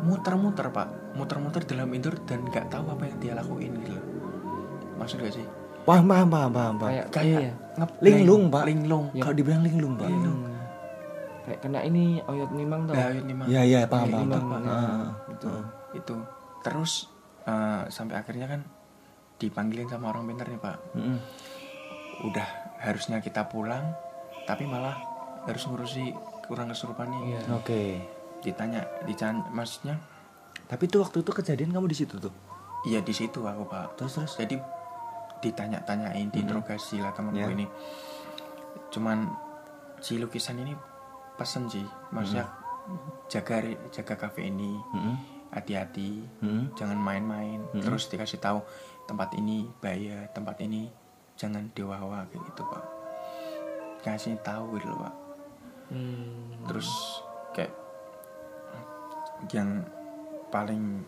muter-muter 0.00 0.70
pak 0.70 0.86
muter-muter 1.14 1.62
dalam 1.64 1.90
indoor 1.90 2.18
dan 2.24 2.42
nggak 2.44 2.66
tahu 2.68 2.86
apa 2.88 3.02
yang 3.04 3.18
dia 3.18 3.32
lakuin 3.34 3.74
gitu 3.78 3.90
loh. 3.92 4.04
Maksud 4.98 5.18
gak 5.18 5.32
sih 5.32 5.46
Paham 5.80 6.04
paham 6.04 6.28
paham 6.28 6.50
paham. 6.52 6.74
paham. 6.76 6.90
Kayak 6.90 7.06
kayak 7.08 7.40
iya. 7.40 7.52
ngeblank. 7.74 8.04
Linglung, 8.04 8.42
Pak. 8.46 8.64
linglung 8.66 9.04
Ya. 9.08 9.22
Kalau 9.24 9.34
dibilang 9.34 9.62
linglung 9.62 9.94
pak. 9.94 10.04
Linglung. 10.04 10.38
Hmm. 10.38 10.60
Kayak 11.40 11.58
kena 11.62 11.80
ini 11.80 12.04
oyot 12.22 12.50
nimang 12.52 12.82
tau. 12.84 12.92
Nah, 12.92 13.08
ayat 13.08 13.24
lima. 13.24 13.42
Iya 13.46 13.62
iya 13.64 13.80
paham 13.82 14.04
Kayak 14.04 14.12
paham. 14.12 14.28
gitu, 14.28 14.36
paham. 14.36 14.50
Pak. 14.52 14.68
Ah, 14.68 15.06
itu 15.30 15.50
itu 15.94 16.14
terus 16.60 16.92
eh, 17.42 17.82
sampai 17.88 18.14
akhirnya 18.14 18.46
kan 18.46 18.60
dipanggilin 19.38 19.86
sama 19.86 20.10
orang 20.10 20.26
pintar 20.26 20.44
nih 20.44 20.58
pak 20.58 20.76
Mhm. 20.92 21.16
udah 22.26 22.48
harusnya 22.80 23.18
kita 23.18 23.46
pulang 23.46 23.94
tapi 24.44 24.66
malah 24.66 24.98
harus 25.44 25.62
ngurusi 25.64 26.12
kurang 26.44 26.68
kesurupan 26.68 27.08
nih 27.08 27.22
Iya. 27.30 27.40
Oke. 27.54 27.82
ditanya 28.40 28.84
dican 29.02 29.40
maksudnya 29.48 29.96
Tapi 30.64 30.84
tuh 30.84 31.00
waktu 31.00 31.22
itu 31.22 31.32
kejadian 31.32 31.70
kamu 31.70 31.86
di 31.86 31.96
situ 31.96 32.18
tuh. 32.18 32.34
iya 32.84 33.00
di 33.00 33.10
situ 33.10 33.40
aku 33.40 33.64
pak 33.64 33.96
Terus 33.96 34.12
terus. 34.12 34.32
jadi 34.36 34.60
ditanya-tanyain 35.38 36.28
diinterogasi 36.28 36.98
lah 36.98 37.10
temanku 37.10 37.38
Ya. 37.38 37.48
ini 37.48 37.66
cuman 38.88 39.28
si 39.98 40.16
lukisan 40.16 40.58
ini 40.58 40.74
pesen 41.34 41.66
sih 41.66 41.84
maksudnya 42.10 42.46
jaga 43.26 43.60
re- 43.60 43.80
jaga 43.90 44.14
kafe 44.16 44.46
ini 44.46 44.74
Mhm. 44.74 45.14
hati-hati 45.50 46.24
Mhm. 46.40 46.74
jangan 46.74 46.96
main-main 46.96 47.60
Mm-mm. 47.66 47.80
terus 47.80 48.06
dikasih 48.06 48.38
tahu 48.38 48.60
tempat 49.04 49.32
ini 49.34 49.68
bahaya 49.78 50.26
tempat 50.28 50.58
ini 50.58 50.88
jangan 51.34 51.70
dewawa 51.70 52.26
kayak 52.26 52.42
gitu 52.46 52.62
pak 52.64 52.84
kasih 54.00 54.34
tahu 54.38 54.74
gitu 54.74 54.88
loh 54.88 55.00
pak 55.02 55.14
Hmm. 55.88 56.52
terus 56.64 56.88
kayak 57.50 57.72
yang 59.48 59.80
paling 60.48 61.00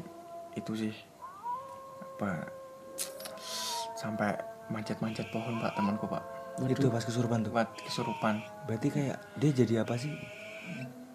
itu 0.53 0.73
sih 0.79 0.95
apa 2.01 2.49
sampai 4.01 4.33
manjat-manjat 4.67 5.29
pohon 5.29 5.61
pak 5.61 5.77
temanku 5.77 6.07
pak 6.07 6.25
Itu 6.63 6.89
pas 6.89 7.01
kesurupan 7.01 7.43
tuh. 7.43 7.53
buat 7.53 7.69
kesurupan 7.79 8.41
Berarti 8.65 8.89
kayak 8.89 9.17
dia 9.37 9.51
jadi 9.53 9.85
apa 9.85 9.95
sih? 9.95 10.13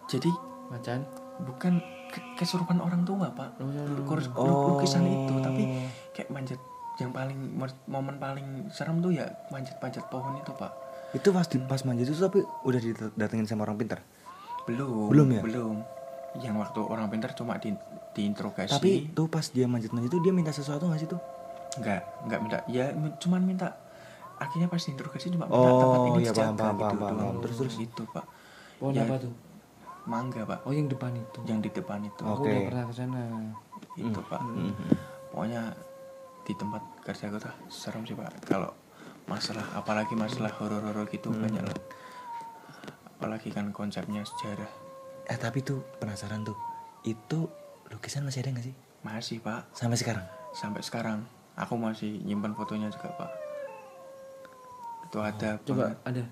jadi 0.06 0.30
Macan. 0.68 1.02
bukan 1.42 1.82
ke- 2.08 2.26
kesurupan 2.38 2.78
orang 2.78 3.02
tua 3.04 3.28
pak 3.30 3.58
Oh. 3.58 3.68
Lukis- 3.68 4.30
Oh. 4.32 4.72
lukisan 4.72 5.04
itu 5.04 5.34
tapi 5.40 5.64
kayak 6.12 6.30
manjat 6.30 6.60
yang 6.96 7.12
paling 7.12 7.36
momen 7.86 8.16
paling 8.16 8.48
serem 8.70 8.98
tuh 9.00 9.12
ya 9.12 9.26
manjat-manjat 9.50 10.06
pohon 10.08 10.38
itu 10.38 10.54
pak 10.54 10.72
Itu 11.12 11.32
pas 11.32 11.44
di, 11.44 11.58
pas 11.60 11.80
manjat 11.82 12.08
itu 12.08 12.18
tapi 12.18 12.40
udah 12.62 12.80
didatengin 12.80 13.46
sama 13.46 13.64
orang 13.64 13.76
pintar. 13.76 14.00
belum 14.66 15.08
Belum 15.08 15.28
ya? 15.30 15.42
belum 15.42 15.76
yang 16.38 16.56
waktu 16.56 16.80
orang 16.82 17.08
pintar 17.08 17.32
cuma 17.32 17.56
di 17.56 17.72
diinterogasi 18.12 18.72
Tapi 18.74 18.92
tuh 19.12 19.28
pas 19.28 19.44
dia 19.46 19.64
manjat-manjat 19.66 20.08
itu 20.08 20.20
dia 20.20 20.32
minta 20.32 20.50
sesuatu 20.50 20.88
gak 20.88 20.98
sih 20.98 21.08
tuh? 21.08 21.20
Nggak 21.76 22.02
nggak 22.26 22.40
minta 22.40 22.58
ya 22.66 22.86
cuman 23.18 23.42
minta 23.42 23.68
akhirnya 24.36 24.68
pas 24.68 24.80
diinterogasi 24.80 25.28
cuma 25.30 25.46
minta 25.46 25.60
Oh, 25.66 25.80
tempat 25.80 26.00
ini 26.02 26.12
iya, 26.18 26.30
dijaga 26.30 26.40
paham, 26.42 26.56
paham, 26.56 26.76
gitu 26.76 26.96
paham, 26.96 27.00
doang. 27.02 27.18
paham. 27.18 27.36
Terus, 27.42 27.56
terus? 27.58 27.76
gitu 27.78 28.02
pak 28.10 28.26
Pohon 28.76 28.92
Ya. 28.92 29.04
apa 29.04 29.16
tuh? 29.18 29.34
mangga 30.06 30.42
pak 30.44 30.60
Oh 30.62 30.72
yang 30.72 30.86
depan 30.86 31.12
itu. 31.14 31.40
yang 31.46 31.60
di 31.60 31.70
depan 31.70 32.00
itu 32.02 32.22
Aku 32.22 32.40
Oke. 32.40 32.48
udah 32.48 32.62
pernah 32.64 32.84
ke 32.86 32.94
sana. 32.94 33.24
itu 33.96 34.20
pak 34.22 34.42
Mhm. 34.42 34.74
pokoknya 35.30 35.62
di 36.42 36.54
tempat 36.54 36.82
kerja 37.02 37.26
gue 37.28 37.40
tuh 37.40 37.56
serem 37.68 38.04
sih 38.04 38.14
pak 38.14 38.28
kalau 38.44 38.70
masalah 39.26 39.66
apalagi 39.74 40.14
masalah 40.14 40.52
horor-horor 40.54 41.08
gitu 41.08 41.28
Hmm. 41.28 41.42
banyak 41.42 41.64
lah 41.64 41.80
apalagi 43.10 43.50
kan 43.50 43.72
konsepnya 43.72 44.22
sejarah 44.24 44.70
Eh 45.26 45.36
tapi 45.36 45.58
tuh 45.60 45.82
penasaran 45.98 46.44
tuh. 46.44 46.54
Itu 47.02 47.50
lukisan 47.88 48.22
masih 48.22 48.42
ada 48.42 48.54
gak 48.54 48.62
sih? 48.64 48.76
masih 49.02 49.38
pak 49.40 49.66
Sampai 49.72 49.98
sekarang? 49.98 50.26
sampai 50.52 50.82
sekarang 50.82 51.26
aku 51.56 51.74
masih 51.76 52.20
nyimpan 52.22 52.52
fotonya 52.52 52.88
juga 52.88 53.10
pak 53.16 53.32
itu 55.06 55.18
ada 55.20 55.50
Coba 55.62 55.84
banget. 55.86 55.98
ada 56.04 56.24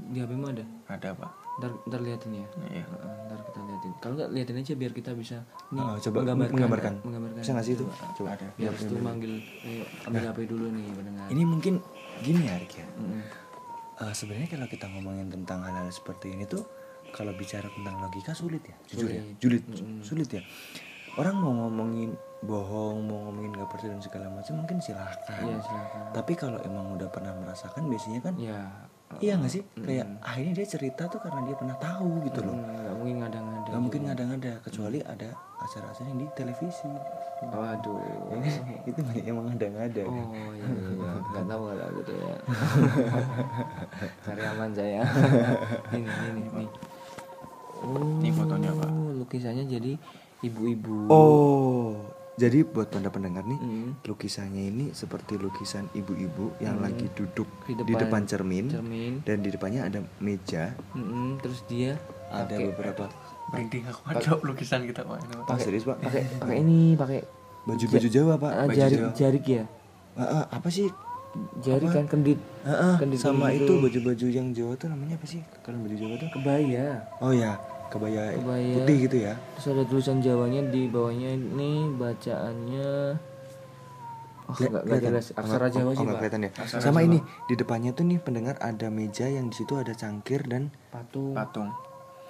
di 0.00 0.18
HP 0.18 0.30
ada. 0.32 0.64
ada 0.88 1.08
pak 1.12 1.30
ntar 1.60 1.70
ntar 1.84 2.00
liatin 2.00 2.32
ya 2.32 2.46
Iya. 2.70 2.82
Heeh, 2.82 3.14
ntar 3.28 3.38
kita 3.44 3.60
liatin 3.60 3.92
kalau 4.00 4.14
nggak 4.16 4.30
liatin 4.32 4.56
aja 4.56 4.72
biar 4.74 4.92
kita 4.94 5.10
bisa 5.12 5.36
nih 5.68 5.82
Oh, 5.82 5.96
coba 6.00 6.18
menggambarkan. 6.32 6.94
menggambarkan 7.04 7.38
Bisa 7.38 7.52
nggak 7.52 7.66
sih 7.66 7.74
itu? 7.76 7.84
Coba. 7.84 8.04
Coba. 8.16 8.28
Ada. 8.32 8.46
biar 8.56 8.72
itu 8.72 8.94
manggil 8.96 9.32
eh, 9.60 9.84
ambil 10.08 10.24
HP 10.26 10.38
dulu 10.48 10.66
nih 10.70 10.86
pendengar 10.90 11.26
Ini 11.28 11.42
mungkin 11.44 11.74
gini 12.20 12.42
ya, 12.48 12.56
Rik 12.56 12.74
ya. 12.74 12.86
Mm-mm. 12.96 13.22
Eh, 14.00 14.14
sebenarnya 14.16 14.48
kalau 14.48 14.66
kita 14.66 14.86
ngomongin 14.88 15.28
tentang 15.28 15.60
hal-hal 15.60 15.92
seperti 15.92 16.32
ini 16.32 16.48
tuh 16.48 16.64
kalau 17.10 17.36
bicara 17.36 17.68
tentang 17.68 17.98
logika 17.98 18.32
sulit 18.32 18.62
ya 18.62 18.76
jujur 18.86 19.10
ya 19.10 19.22
sulit 19.36 19.62
sulit 20.00 20.28
ya 20.30 20.42
orang 21.16 21.34
mau 21.34 21.52
ngomongin 21.56 22.10
bohong 22.40 22.98
mau 23.02 23.18
ngomongin 23.26 23.52
gak 23.52 23.68
percaya 23.68 23.90
dan 23.90 24.00
segala 24.00 24.26
macam 24.28 24.54
mungkin 24.56 24.78
silahkan 24.78 25.40
Iya, 25.40 25.58
silakan. 25.58 26.00
tapi 26.12 26.32
kalau 26.34 26.58
emang 26.60 26.94
udah 26.94 27.08
pernah 27.08 27.32
merasakan 27.34 27.86
biasanya 27.86 28.20
kan 28.20 28.34
ya 28.36 28.60
iya 29.18 29.34
nggak 29.34 29.50
sih? 29.50 29.66
Kayak 29.74 30.22
akhirnya 30.22 30.54
dia 30.54 30.66
cerita 30.70 31.02
tuh 31.04 31.18
karena 31.18 31.42
dia 31.42 31.58
pernah 31.58 31.74
tahu 31.74 32.22
gitu 32.22 32.46
loh. 32.46 32.54
Mm, 32.54 32.62
nggak 32.70 32.94
mungkin 32.94 33.16
ngada-ngada 33.18 33.66
nggak 33.66 33.82
mungkin 33.82 34.00
ngada-ngada 34.06 34.52
kecuali 34.62 34.98
ada 35.02 35.28
acara-acara 35.58 36.06
yang 36.06 36.20
di 36.22 36.26
televisi. 36.30 36.86
Waduh. 37.42 37.98
Ya 38.30 38.38
kan? 38.46 38.86
itu 38.86 39.00
banyak 39.02 39.24
emang 39.26 39.44
ngada-ngada. 39.50 40.02
Oh 40.06 40.14
iya 40.14 40.62
iya 40.62 40.90
iya. 40.94 41.10
nggak 41.26 41.42
tahu 41.44 41.60
nggak 41.60 41.78
tahu 41.82 41.90
gitu 41.98 42.12
ya. 42.14 42.34
Cari 44.24 44.42
aman 44.46 44.70
saya 44.70 45.02
ini 45.90 46.06
ini 46.06 46.42
nih 46.54 46.68
oh 47.82 47.98
Ini 48.22 48.30
fotonya, 48.30 48.70
Pak. 48.72 48.90
lukisannya 49.16 49.64
jadi 49.66 49.92
ibu-ibu 50.40 51.06
Oh, 51.06 52.00
jadi 52.34 52.64
buat 52.64 52.88
pada 52.88 53.08
pendengar 53.08 53.44
nih, 53.44 53.56
Mm. 53.56 53.88
lukisannya 54.02 54.62
ini 54.66 54.86
seperti 54.90 55.36
lukisan 55.36 55.86
ibu-ibu 55.92 56.56
yang 56.58 56.78
lagi 56.78 57.06
duduk 57.10 57.44
Di 57.64 57.76
di 57.76 57.84
depan 57.86 58.00
depan, 58.00 58.22
cermin, 58.24 58.64
cermin 58.66 59.12
dan 59.22 59.36
di 59.38 59.48
depannya 59.48 59.80
ada 59.84 60.00
meja, 60.18 60.72
Mm-mm, 60.92 61.36
terus 61.38 61.60
dia 61.66 62.00
ada 62.28 62.48
pakai 62.50 62.66
beberapa 62.66 63.04
Merinding 63.50 63.82
aku 63.84 64.00
ada 64.06 64.30
lukisan 64.40 64.80
kita 64.84 65.02
pak. 65.02 65.18
Pak. 65.42 65.58
Serius 65.58 65.82
pak, 65.82 65.98
pakai 65.98 66.22
pakai 66.38 66.56
ini 66.58 66.94
pakai 66.94 67.20
baju-baju 67.60 68.08
Jawa 68.08 68.34
pak, 68.36 68.52
ah, 68.52 68.64
baju 68.64 68.78
jarik 68.78 68.98
Jawa. 68.98 69.12
jarik 69.12 69.44
ya 69.44 69.64
Ah, 70.12 70.22
ah, 70.22 70.44
apa 70.50 70.68
sih? 70.68 70.88
jarik 71.58 71.86
kan 71.88 72.06
kendit 72.06 72.38
Ah, 72.62 72.94
ah, 72.94 72.96
Kendit 72.96 73.18
sama 73.18 73.50
itu 73.50 73.70
baju-baju 73.70 74.26
yang 74.26 74.50
Jawa 74.50 74.74
tuh 74.74 74.88
namanya 74.88 75.14
apa 75.14 75.22
sih? 75.24 75.38
Kalau 75.60 75.78
baju 75.78 75.94
Jawa 75.94 76.14
tuh? 76.16 76.28
kebaya 76.32 77.06
Oh 77.18 77.30
ya, 77.30 77.54
kebaya, 77.90 78.22
Kebaya. 78.32 78.74
putih 78.76 78.96
gitu 79.04 79.16
ya? 79.20 79.34
terus 79.52 79.66
ada 79.68 79.82
tulisan 79.84 80.18
Jawanya 80.18 80.62
di 80.64 80.86
bawahnya 80.86 81.30
ini 81.34 81.70
bacaannya 81.92 82.90
oh 84.42 84.54
Keli- 84.54 84.66
nggak 84.68 84.82
nggak 84.82 84.82
kelihatan? 84.96 85.06
jelas 85.12 85.26
Oh, 85.28 85.38
aksara 85.40 85.66
Jawa 85.68 85.84
oh, 85.84 85.92
sih 85.92 85.98
nggak 85.98 86.08
pak 86.08 86.20
kelihatan 86.20 86.40
ya. 86.40 86.50
Aksara 86.56 86.80
Sama 86.80 86.98
Jawa. 86.98 87.06
ini 87.06 87.18
di 87.44 87.54
depannya 87.54 87.90
tuh 87.92 88.04
nih 88.04 88.18
pendengar 88.18 88.56
ada 88.58 88.86
meja 88.88 89.26
yang 89.26 89.46
di 89.46 89.56
situ 89.56 89.74
ada 89.74 89.92
cangkir 89.92 90.42
dan 90.44 90.62
patung 90.88 91.32
Patung. 91.32 91.68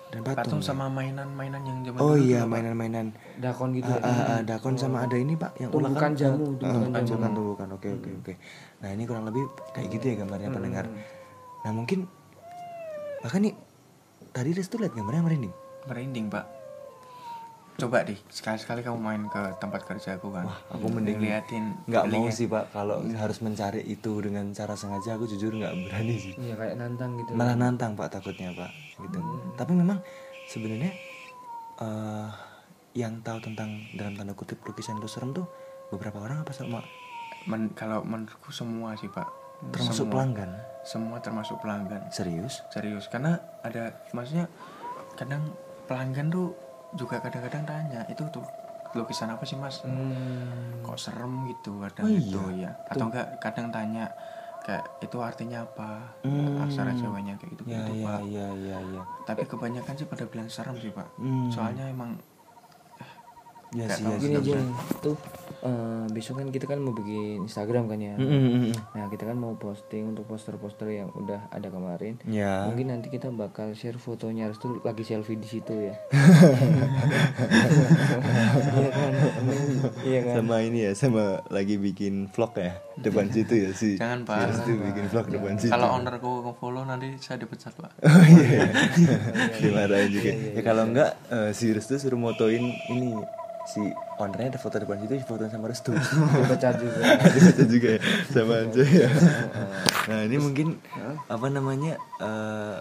dan 0.08 0.20
Patung 0.20 0.36
patung. 0.42 0.58
ya? 0.58 0.66
sama 0.66 0.86
mainan-mainan 0.88 1.62
yang 1.62 1.78
zaman 1.82 1.98
Oh 1.98 2.12
dulu 2.12 2.24
iya, 2.24 2.40
mainan-mainan 2.42 3.06
dakon 3.36 3.70
gitu 3.72 3.88
Ah, 3.90 3.96
ya 3.96 4.10
ah, 4.10 4.24
ah, 4.28 4.40
dakon 4.42 4.74
sama 4.74 5.00
ada 5.00 5.14
ini 5.14 5.32
pak 5.34 5.54
yang 5.56 5.70
ulang 5.70 5.92
Tumbukan 5.92 6.12
jamu, 6.14 6.44
Ah, 6.58 6.72
tumbukan 6.74 6.90
ah, 6.90 6.98
jamu. 6.98 7.06
tumbukan 7.06 7.30
tumbukan 7.32 7.68
oke 7.72 7.88
oke 7.94 8.10
oke 8.18 8.32
nah 8.80 8.88
ini 8.90 9.02
kurang 9.04 9.24
lebih 9.24 9.44
kayak 9.70 9.88
gitu 9.90 10.04
ya 10.06 10.14
gambarnya 10.18 10.50
pendengar 10.50 10.84
nah 11.60 11.70
mungkin 11.70 12.08
bahkan 13.20 13.40
nih 13.42 13.54
tadi 14.30 14.50
Restu 14.54 14.78
lihat 14.78 14.94
gambarnya 14.94 15.22
merinding 15.22 15.54
Merinding 15.88 16.26
pak. 16.28 16.44
Coba 17.80 18.04
deh 18.04 18.20
sekali-sekali 18.28 18.84
kamu 18.84 19.00
main 19.00 19.22
ke 19.32 19.56
tempat 19.56 19.88
kerja 19.88 20.20
aku 20.20 20.28
kan. 20.28 20.44
Wah, 20.44 20.60
aku 20.68 20.92
mending 20.92 21.16
liatin 21.16 21.80
nggak 21.88 22.04
mau 22.12 22.28
sih 22.28 22.44
pak. 22.44 22.68
Kalau 22.76 23.00
harus 23.00 23.40
mencari 23.40 23.80
itu 23.88 24.12
dengan 24.20 24.52
cara 24.52 24.76
sengaja 24.76 25.16
aku 25.16 25.24
jujur 25.24 25.56
nggak 25.56 25.72
berani 25.88 26.16
sih. 26.20 26.32
Iya 26.36 26.60
kayak 26.60 26.76
nantang 26.76 27.16
gitu. 27.16 27.32
Malah 27.32 27.56
nantang 27.56 27.96
pak 27.96 28.12
takutnya 28.12 28.52
pak. 28.52 28.68
Gitu. 29.00 29.16
Tapi 29.56 29.72
memang 29.72 30.04
sebenarnya 30.44 30.92
eh 31.80 32.28
yang 32.92 33.24
tahu 33.24 33.40
tentang 33.40 33.80
dalam 33.96 34.12
tanda 34.12 34.36
kutip 34.36 34.60
lukisan 34.60 35.00
itu 35.00 35.08
serem 35.08 35.32
tuh 35.32 35.48
beberapa 35.88 36.20
orang 36.20 36.44
apa 36.44 36.52
sama 36.52 36.84
Men- 37.48 37.72
kalau 37.72 38.04
menurutku 38.04 38.52
semua 38.52 38.92
sih 39.00 39.08
pak. 39.08 39.30
termasuk 39.72 40.04
Semua. 40.08 40.12
pelanggan 40.20 40.50
Semua 40.82 41.20
termasuk 41.20 41.60
pelanggan. 41.60 42.08
serius 42.08 42.64
Serius 42.68 43.06
karena 43.06 43.36
ada 43.60 43.92
maksudnya 44.10 44.48
kadang 45.14 45.52
pelanggan 45.84 46.28
tuh 46.28 46.56
juga 46.92 47.20
kadang-kadang 47.20 47.64
tanya 47.64 48.00
itu 48.06 48.24
tuh 48.28 48.42
lukisan 48.90 49.30
apa 49.30 49.46
sih 49.46 49.54
mas? 49.54 49.86
Hmm. 49.86 50.82
Kok 50.82 50.98
serem 50.98 51.46
gitu 51.46 51.78
kadang 51.78 52.04
Oh, 52.04 52.10
itu 52.10 52.40
iya? 52.58 52.74
ya. 52.74 52.90
Atau 52.90 53.06
enggak 53.06 53.38
kadang 53.38 53.70
tanya 53.70 54.10
kayak 54.60 54.84
itu 54.98 55.16
artinya 55.22 55.62
apa? 55.62 56.10
Hmm. 56.26 56.64
Aksara 56.66 56.90
Jawanya 56.92 57.38
kayak 57.38 57.54
gitu 57.54 57.62
ya 57.70 57.86
gitu 57.86 58.02
ya 58.02 58.06
pak. 58.10 58.20
ya 58.26 58.48
ya 58.50 58.78
ya 58.82 59.02
Tapi 59.24 59.42
kebanyakan 59.46 59.94
sih 59.94 60.06
pada 60.10 60.24
bilang 60.26 60.50
serem 60.50 60.74
sih 60.76 60.90
pak. 60.90 61.06
Hmm. 61.16 61.48
Soalnya 61.54 61.86
emang 61.86 62.18
ya 63.70 63.87
tahu 63.87 64.18
ya 64.18 64.18
gini 64.18 64.35
aja 64.38 64.59
tuh 64.98 65.16
eh, 65.62 66.04
besok 66.11 66.40
kan 66.42 66.48
kita 66.50 66.66
kan 66.66 66.80
mau 66.80 66.96
bikin 66.96 67.44
Instagram 67.44 67.87
kan 67.87 68.00
ya. 68.00 68.14
Mm, 68.16 68.26
mm, 68.26 68.40
mm, 68.40 68.61
mm. 68.64 68.72
nah 68.96 69.06
kita 69.12 69.28
kan 69.28 69.37
mau 69.37 69.52
posting 69.61 70.16
untuk 70.16 70.24
poster-poster 70.26 70.88
yang 70.90 71.12
udah 71.12 71.46
ada 71.52 71.68
kemarin. 71.68 72.16
Ya 72.26 72.66
mungkin 72.66 72.90
nanti 72.90 73.12
kita 73.12 73.28
bakal 73.30 73.76
share 73.76 74.00
fotonya 74.00 74.48
Restu 74.50 74.80
lagi 74.83 75.04
selfie 75.04 75.38
di 75.38 75.48
situ 75.48 75.74
ya. 75.76 75.94
Iya 78.70 78.90
kan? 78.90 79.12
Iya 80.06 80.20
kan? 80.24 80.35
Sama 80.40 80.56
ini 80.64 80.78
ya 80.88 80.92
sama 80.96 81.24
lagi 81.52 81.76
bikin 81.76 82.30
vlog 82.30 82.52
ya 82.56 82.72
depan 83.00 83.33
situ 83.33 83.54
ya 83.56 83.70
sih 83.72 83.94
Jangan, 83.96 84.28
Pak. 84.28 84.61
itu 84.61 84.72
bikin 84.76 85.04
vlog 85.09 85.26
depan 85.33 85.54
situ. 85.56 85.72
Kalau 85.72 85.88
ownerku 85.96 86.30
follow 86.61 86.85
nanti 86.85 87.16
saya 87.20 87.40
dipecat 87.40 87.72
pak. 87.76 87.92
oh 88.06 88.24
iya. 88.28 88.68
Dimarahin 89.56 90.11
juga. 90.12 90.33
Ya 90.56 90.62
kalau 90.64 90.85
enggak 90.88 91.16
eh, 91.33 91.50
si 91.56 91.72
Restu 91.72 91.96
suruh 91.96 92.20
motoin 92.20 92.61
ini 92.92 93.16
si 93.68 93.82
ownernya 94.16 94.56
ada 94.56 94.60
foto 94.60 94.80
depan 94.80 95.00
situ 95.04 95.20
foto 95.24 95.44
sama 95.48 95.68
Restu. 95.68 95.92
Dipecat 96.40 96.74
juga. 96.80 97.00
Itu 97.52 97.64
juga 97.68 97.88
ya 97.96 98.00
sama 98.30 98.54
aja 98.66 98.82
ya 98.86 99.08
nah 100.08 100.26
ini 100.26 100.36
mungkin 100.40 100.68
apa 101.28 101.46
namanya 101.50 101.94
eh, 102.18 102.76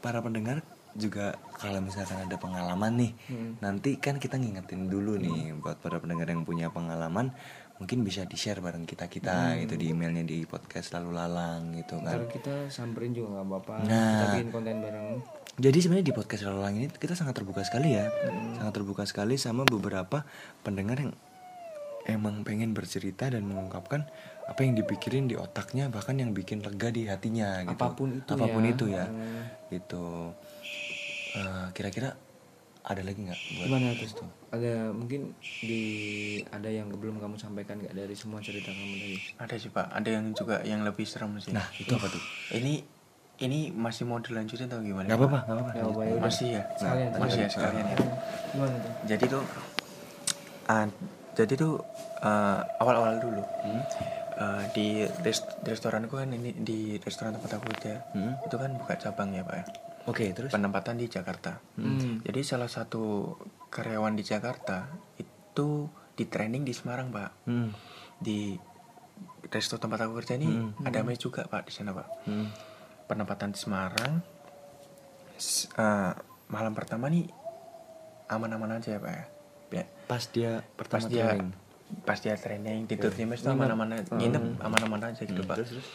para 0.00 0.20
pendengar 0.20 0.60
juga 0.94 1.34
kalau 1.58 1.82
misalkan 1.82 2.22
ada 2.22 2.38
pengalaman 2.38 2.92
nih 2.94 3.12
nanti 3.58 3.98
kan 3.98 4.22
kita 4.22 4.38
ngingetin 4.38 4.86
dulu 4.86 5.18
nih 5.18 5.58
buat 5.58 5.82
para 5.82 5.98
pendengar 5.98 6.30
yang 6.30 6.46
punya 6.46 6.70
pengalaman 6.70 7.34
mungkin 7.82 8.06
bisa 8.06 8.22
di 8.22 8.38
share 8.38 8.62
bareng 8.62 8.86
kita 8.86 9.10
kita 9.10 9.58
gitu 9.58 9.74
di 9.74 9.90
emailnya 9.90 10.22
di 10.22 10.46
podcast 10.46 10.94
lalu 10.94 11.10
lalang 11.18 11.74
gitu 11.74 11.98
kan. 11.98 12.22
Ntar 12.22 12.30
kita 12.30 12.54
samperin 12.70 13.10
juga 13.10 13.34
nggak 13.34 13.46
apa-apa. 13.50 13.74
Nah. 13.82 14.10
kita 14.14 14.26
bikin 14.38 14.50
konten 14.54 14.76
bareng 14.78 15.08
jadi 15.56 15.78
sebenarnya 15.78 16.06
di 16.06 16.14
podcast 16.14 16.42
lalu 16.44 16.58
lalang 16.58 16.76
ini 16.76 16.86
kita 16.90 17.14
sangat 17.14 17.34
terbuka 17.34 17.62
sekali 17.62 17.94
ya 17.94 18.10
sangat 18.54 18.72
terbuka 18.74 19.04
sekali 19.04 19.34
sama 19.36 19.62
beberapa 19.64 20.26
pendengar 20.60 20.98
yang 20.98 21.12
emang 22.04 22.42
pengen 22.42 22.70
bercerita 22.70 23.26
dan 23.26 23.42
mengungkapkan 23.42 24.04
apa 24.44 24.60
yang 24.60 24.74
dipikirin 24.74 25.24
di 25.24 25.34
otaknya 25.34 25.88
bahkan 25.88 26.14
yang 26.14 26.30
bikin 26.30 26.60
lega 26.60 26.88
di 26.88 27.06
hatinya 27.06 27.64
gitu 27.64 27.80
Apa 27.80 27.96
pun 27.96 28.08
itu 28.14 28.28
apa 28.28 28.44
pun 28.46 28.60
ya. 28.60 28.70
itu 28.70 28.84
ya 28.88 29.04
Hmm. 29.06 29.42
gitu 29.70 30.04
Eh, 31.34 31.66
kira-kira 31.72 32.14
ada 32.80 33.00
lagi 33.00 33.18
nggak 33.18 33.40
buat 33.56 33.66
gimana 33.66 33.90
terus 33.92 34.14
tuh 34.14 34.28
ada 34.50 34.92
mungkin 34.92 35.34
di 35.58 35.82
ada 36.46 36.68
yang 36.68 36.86
belum 36.88 37.16
kamu 37.16 37.34
sampaikan 37.34 37.80
nggak 37.80 37.90
dari 37.90 38.14
semua 38.14 38.38
cerita 38.38 38.70
kamu 38.70 38.94
tadi 38.94 39.16
Ada 39.34 39.54
sih 39.56 39.70
pak. 39.72 39.86
Ada 39.88 40.08
yang 40.12 40.26
juga 40.30 40.62
yang 40.62 40.84
lebih 40.84 41.02
serem 41.02 41.34
sih. 41.38 41.50
nah 41.50 41.66
itu 41.74 41.90
apa 41.90 42.06
tuh 42.06 42.22
ini 42.52 42.86
ini 43.36 43.70
masih 43.70 44.04
mau 44.04 44.18
dilanjutin 44.18 44.66
atau 44.66 44.78
gimana? 44.80 45.04
nggak 45.04 45.18
apa-apa 45.18 45.38
nggak 45.42 45.56
apa-apa 45.56 45.70
ya 45.72 45.82
apa 45.84 46.00
ya 46.00 46.12
udah 46.12 46.22
Masih 46.24 46.48
ya. 46.50 46.62
sekalian 46.74 47.08
Masih 47.16 47.40
ya 47.40 47.48
sekalian 47.48 47.84
ya. 47.84 47.96
gimana 48.48 48.74
tuh 48.76 48.92
Jadi 49.04 49.24
tuh, 49.26 49.42
ah, 50.66 50.84
jadi 51.32 51.52
tuh 51.54 51.72
eh, 52.20 52.60
awal-awal 52.78 53.18
dulu 53.18 53.42
Hmm? 53.60 53.82
eh, 54.34 54.62
di, 54.70 54.86
res- 55.20 55.50
di 55.56 55.68
restoranku 55.68 56.14
kan 56.14 56.28
ini 56.28 56.50
di 56.52 56.78
restoran 56.98 57.32
tempat 57.32 57.50
aku 57.54 57.66
kerja 57.70 58.06
Hmm? 58.10 58.38
itu 58.40 58.54
kan 58.54 58.70
buka 58.74 58.94
cabang 58.96 59.30
ya 59.30 59.42
pak 59.42 59.56
ya. 59.56 59.64
oke 60.04 60.24
terus 60.32 60.50
Penempatan 60.50 60.94
di 60.94 61.06
Jakarta. 61.06 61.58
Hmm. 61.74 62.20
Jadi 62.20 62.40
salah 62.40 62.68
satu 62.68 63.34
karyawan 63.68 64.12
di 64.12 64.22
Jakarta 64.22 64.86
itu 65.16 65.88
di 66.12 66.24
training 66.24 66.62
di 66.62 66.70
Semarang 66.70 67.08
pak. 67.08 67.30
Hmm. 67.44 67.74
Di 68.16 68.54
resto 69.44 69.74
tempat 69.76 70.02
aku 70.02 70.14
kerja 70.16 70.34
ini 70.34 70.50
ada 70.80 71.00
mes 71.00 71.16
juga 71.16 71.42
pak 71.44 71.66
di 71.66 71.72
sana 71.72 71.90
pak. 71.90 72.06
Hmm. 72.24 72.46
Penempatan 73.04 73.50
di 73.50 73.58
Semarang. 73.58 74.20
S- 75.34 75.68
eh, 75.70 76.12
malam 76.46 76.72
pertama 76.72 77.06
nih 77.06 77.26
aman-aman 78.26 78.78
aja 78.78 78.94
ya 78.94 78.98
pak 78.98 79.12
ya? 79.12 79.24
Pas 80.04 80.22
dia 80.26 80.52
pertama 80.74 81.00
pas 81.00 81.08
dia 81.08 81.24
training. 81.26 81.50
pas 82.02 82.18
dia 82.18 82.34
training 82.34 82.78
tidur 82.86 83.10
di 83.10 83.24
mes 83.24 83.40
aman-aman 83.42 83.88
aja 83.94 84.12
nginep 84.12 84.44
aman-aman 84.58 85.00
aja 85.06 85.22
gitu 85.22 85.42
pak. 85.42 85.56
terus 85.56 85.70
terus. 85.72 85.88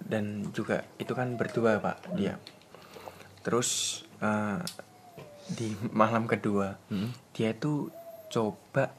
Dan 0.00 0.24
juga 0.50 0.84
itu 0.96 1.10
kan 1.10 1.34
berdua 1.34 1.76
pak 1.78 1.96
dia. 2.12 2.36
Terus 3.40 3.68
eh, 4.18 4.60
di 5.50 5.68
malam 5.90 6.24
kedua 6.24 6.76
dia 7.30 7.50
itu 7.50 7.92
coba 8.28 8.92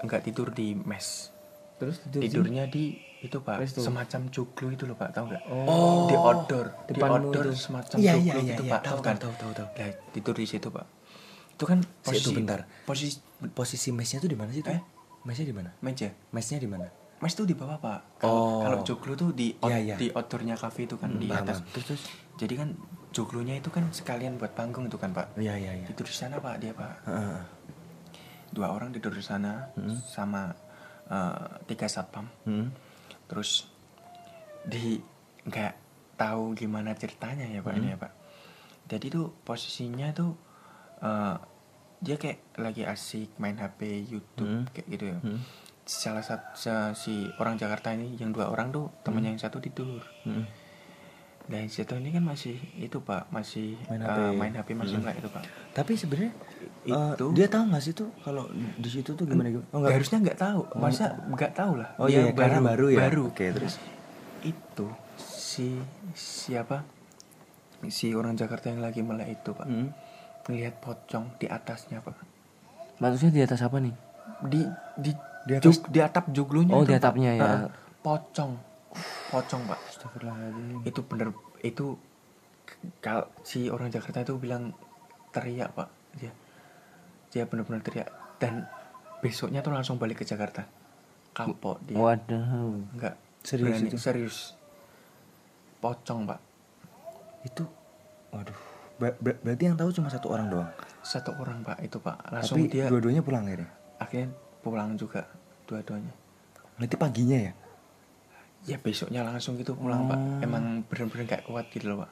nggak 0.00 0.22
tidur 0.24 0.50
di 0.50 0.74
mes. 0.74 1.30
Terus 1.76 2.00
tidur 2.00 2.20
di- 2.20 2.26
tidurnya 2.26 2.64
di 2.66 2.84
itu 3.18 3.36
pak 3.38 3.56
Restu. 3.58 3.80
semacam 3.80 4.20
joglo 4.28 4.66
itu 4.68 4.84
loh 4.84 4.94
pak 4.94 5.10
tahu 5.10 5.24
nggak 5.28 5.42
Oh. 5.48 6.04
di 6.04 6.14
outdoor 6.14 6.66
di 6.84 6.92
outdoor 6.96 7.44
itu. 7.48 7.56
semacam 7.58 7.96
joglo 7.96 8.04
iya, 8.04 8.14
iya, 8.14 8.34
gitu 8.52 8.62
iya. 8.62 8.72
pak 8.72 8.80
Tahu, 8.84 8.98
kan 9.00 9.16
tahu, 9.16 9.32
tahu, 9.34 9.50
tahu. 9.52 9.68
Lah, 9.72 9.92
tidur 10.10 10.34
di 10.34 10.44
situ 10.44 10.68
pak 10.68 10.86
itu 11.50 11.64
kan 11.64 11.78
posisi 12.02 12.32
bentar. 12.32 12.60
posisi 12.84 13.16
Posisi 13.36 13.88
mesnya 13.90 14.16
tuh 14.16 14.28
di 14.28 14.34
mana 14.34 14.48
sih 14.48 14.60
tuh? 14.60 14.72
Eh? 14.72 14.80
Mesnya 15.22 15.44
di 15.44 15.52
mana? 15.52 15.68
meja 15.78 16.08
Mesnya 16.30 16.56
di 16.56 16.64
mana? 16.64 16.84
Mas 17.16 17.32
tuh 17.32 17.44
di 17.44 17.52
bawah 17.52 17.76
pak. 17.76 18.20
Kalau 18.20 18.32
Oh. 18.32 18.60
kalau 18.60 18.78
joglo 18.82 19.12
tuh 19.12 19.32
di 19.32 19.56
out, 19.56 19.68
Iya, 19.68 19.78
iya. 19.82 19.96
di 19.96 20.08
outdoornya 20.08 20.52
cafe 20.54 20.84
itu 20.84 20.96
kan 20.96 21.08
di 21.12 21.24
paham, 21.26 21.44
atas. 21.44 21.64
Terus, 21.70 21.84
terus? 21.86 22.02
Jadi 22.36 22.54
kan 22.54 22.68
joglonya 23.10 23.56
itu 23.56 23.68
kan 23.68 23.88
sekalian 23.90 24.36
buat 24.36 24.52
panggung 24.52 24.84
itu 24.84 24.96
kan 24.96 25.10
pak. 25.10 25.32
Iya, 25.34 25.56
iya, 25.56 25.72
iya. 25.74 25.86
Tidur 25.88 26.04
di 26.04 26.12
sana 26.12 26.36
pak 26.36 26.60
dia 26.60 26.72
pak. 26.72 26.92
Heeh. 27.04 27.38
Dua 28.48 28.68
orang 28.70 28.92
tidur 28.92 29.12
di 29.12 29.20
sana 29.20 29.72
Hmm. 29.72 29.96
sama 29.98 30.52
eh, 31.06 31.46
tiga 31.64 31.86
satpam. 31.86 32.26
Hmm. 32.42 32.68
Terus 33.26 33.66
di 34.62 34.98
nggak 35.42 35.72
tahu 36.16 36.54
gimana 36.54 36.92
ceritanya 36.92 37.46
ya 37.46 37.60
pak 37.60 37.72
Hmm. 37.72 37.80
ini 37.80 37.88
ya 37.92 37.98
pak. 37.98 38.12
Jadi 38.86 39.06
tuh 39.08 39.34
posisinya 39.42 40.10
tuh 40.10 40.32
eh, 40.96 41.36
dia 41.96 42.16
kayak 42.16 42.56
lagi 42.56 42.82
asik 42.82 43.36
main 43.36 43.56
HP 43.56 43.80
YouTube 44.06 44.64
Hmm. 44.64 44.64
kayak 44.70 44.86
gitu 44.88 45.04
ya. 45.06 45.18
Hmm. 45.18 45.40
Salah 45.82 46.24
satu 46.24 46.56
si 46.92 47.14
orang 47.36 47.54
Jakarta 47.54 47.92
ini 47.92 48.16
yang 48.16 48.32
dua 48.32 48.48
orang 48.48 48.70
tuh 48.70 48.90
temennya 49.02 49.30
yang 49.30 49.42
satu 49.42 49.58
tidur. 49.58 50.02
Hmm. 50.24 50.48
Yang 51.46 51.78
satu 51.78 51.94
ini 51.94 52.10
kan 52.10 52.22
masih 52.22 52.58
itu 52.74 52.98
pak 52.98 53.30
masih 53.30 53.78
Main 53.86 54.00
eh, 54.00 54.06
HP. 54.08 54.18
main 54.34 54.52
HP 54.52 54.68
masih 54.74 54.96
Hmm. 54.98 55.14
itu 55.14 55.28
pak. 55.28 55.42
Tapi 55.72 55.92
sebenarnya 55.94 56.32
Itu- 56.82 57.30
dia 57.32 57.46
tahu 57.46 57.62
nggak 57.66 57.82
sih 57.82 57.92
tuh 57.92 58.10
kalau 58.20 58.46
di 58.52 58.88
situ 58.88 59.10
tuh 59.12 59.22
gimana 59.22 59.48
gitu? 59.48 59.62
Oh, 59.70 59.78
nggak. 59.78 59.92
Harusnya 59.92 60.18
nggak 60.20 60.38
tahu, 60.38 60.60
masa 60.74 61.14
nggak 61.24 61.52
tahu 61.52 61.72
lah. 61.78 61.94
Oh 61.96 62.06
Dia 62.06 62.26
iya, 62.26 62.32
karena 62.32 62.60
baru 62.60 62.86
ya. 62.88 62.98
Baru. 63.00 63.22
Oke, 63.30 63.46
terus 63.48 63.78
Itu 64.40 64.86
si 65.16 65.78
siapa? 66.12 66.82
Si 67.84 68.10
orang 68.10 68.34
Jakarta 68.34 68.66
yang 68.66 68.78
lagi 68.80 69.00
melek 69.00 69.36
itu 69.36 69.50
pak. 69.52 69.66
Hmm. 69.66 69.90
Ngelihat 70.44 70.78
pocong 70.78 71.34
di 71.36 71.46
atasnya 71.46 71.98
pak. 71.98 72.14
Maksudnya 72.96 73.32
di 73.32 73.42
atas 73.44 73.60
apa 73.60 73.78
nih? 73.78 73.94
Di 74.42 74.60
di 74.96 75.10
Di 75.44 75.52
atas- 75.52 75.78
jog- 75.78 75.88
di 75.88 76.00
atap 76.00 76.24
joglonya. 76.28 76.72
Oh, 76.72 76.82
itu, 76.82 76.90
di 76.90 76.92
Pak. 76.92 77.00
atapnya 77.00 77.30
ya. 77.32 77.42
Heeh. 77.44 77.70
Pocong, 78.00 78.52
pocong 79.28 79.62
pak. 79.64 79.75
Astagfirullahaladzim. 79.96 80.84
Itu 80.84 81.00
bener 81.02 81.32
itu 81.60 81.96
kalau 83.00 83.24
si 83.40 83.66
orang 83.66 83.88
Jakarta 83.88 84.20
itu 84.20 84.36
bilang 84.36 84.76
teriak 85.30 85.72
pak 85.72 85.88
dia 86.14 86.32
dia 87.28 87.44
benar-benar 87.44 87.80
teriak 87.80 88.08
dan 88.36 88.66
besoknya 89.18 89.60
tuh 89.60 89.70
langsung 89.70 89.96
balik 89.96 90.20
ke 90.20 90.24
Jakarta 90.24 90.66
kapok 91.30 91.80
dia 91.82 91.96
Waduh. 91.96 92.82
enggak 92.90 93.14
Serius 93.40 93.78
berani, 93.78 93.88
itu? 93.88 93.96
serius 93.96 94.36
pocong 95.78 96.26
pak 96.26 96.40
Itu 97.44 97.62
waduh. 98.30 98.58
Ber- 98.96 99.16
ber- 99.18 99.38
berarti 99.38 99.62
yang 99.64 99.76
tahu 99.76 99.92
cuma 99.92 100.08
satu 100.08 100.26
orang 100.28 100.48
doang. 100.48 100.70
satu 101.00 101.30
orang 101.32 101.62
pak 101.62 101.78
itu 101.80 101.96
pak 101.96 102.18
langsung 102.28 102.58
Tapi 102.58 102.66
dia 102.68 102.88
dua-duanya 102.88 103.22
pulang 103.22 103.44
akhirnya. 103.44 103.70
akhirnya 103.96 104.28
pulang 104.60 104.96
juga 104.96 105.22
dua-duanya 105.64 106.10
Berarti 106.74 106.96
paginya 106.96 107.38
ya? 107.40 107.52
Ya 108.66 108.76
besoknya 108.82 109.22
langsung 109.22 109.54
gitu 109.56 109.78
pulang 109.78 110.10
pak. 110.10 110.18
Oh. 110.18 110.44
emang 110.46 110.82
bener-bener 110.90 111.24
gak 111.38 111.42
kuat 111.46 111.70
gitu 111.70 111.94
loh 111.94 112.02
pak. 112.06 112.10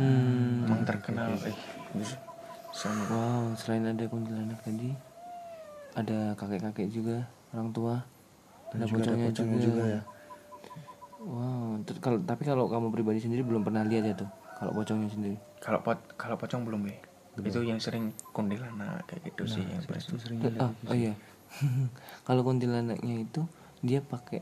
Hmm. 0.00 0.64
emang 0.64 0.82
terkenal. 0.88 1.36
Eh 1.44 1.56
sama. 2.70 3.02
Wow, 3.10 3.44
selain 3.58 3.82
ada 3.86 4.04
kuntilanak 4.06 4.62
tadi, 4.62 4.94
ada 5.98 6.38
kakek-kakek 6.38 6.88
juga, 6.90 7.26
orang 7.50 7.70
tua, 7.74 7.94
Dan 8.70 8.86
ada 8.86 8.86
juga 8.86 9.02
pocongnya 9.10 9.30
juga. 9.34 9.58
juga 9.58 9.82
ya. 9.90 10.02
Wow, 11.20 11.84
kalau 12.00 12.18
tapi 12.24 12.42
kalau 12.48 12.64
kamu 12.70 12.88
pribadi 12.94 13.20
sendiri 13.20 13.44
belum 13.44 13.66
pernah 13.66 13.84
lihat 13.84 14.04
ya 14.06 14.14
tuh, 14.16 14.30
kalau 14.56 14.72
pocongnya 14.72 15.10
sendiri. 15.10 15.36
kalau 15.60 15.84
pot 15.84 16.00
kalau 16.16 16.40
pocong 16.40 16.64
belum 16.64 16.88
ya. 16.88 16.96
Itu 17.40 17.60
yang 17.64 17.80
sering 17.80 18.16
kuntilanak 18.32 19.04
kayak 19.04 19.32
gitu 19.32 19.60
sih 19.60 19.64
yang 19.64 19.80
sering 19.84 20.40
Eh, 20.40 20.54
ah, 20.60 20.72
oh 20.88 20.96
iya, 20.96 21.12
kalau 22.26 22.40
kuntilanaknya 22.46 23.28
itu 23.28 23.44
dia 23.84 24.00
pakai 24.00 24.40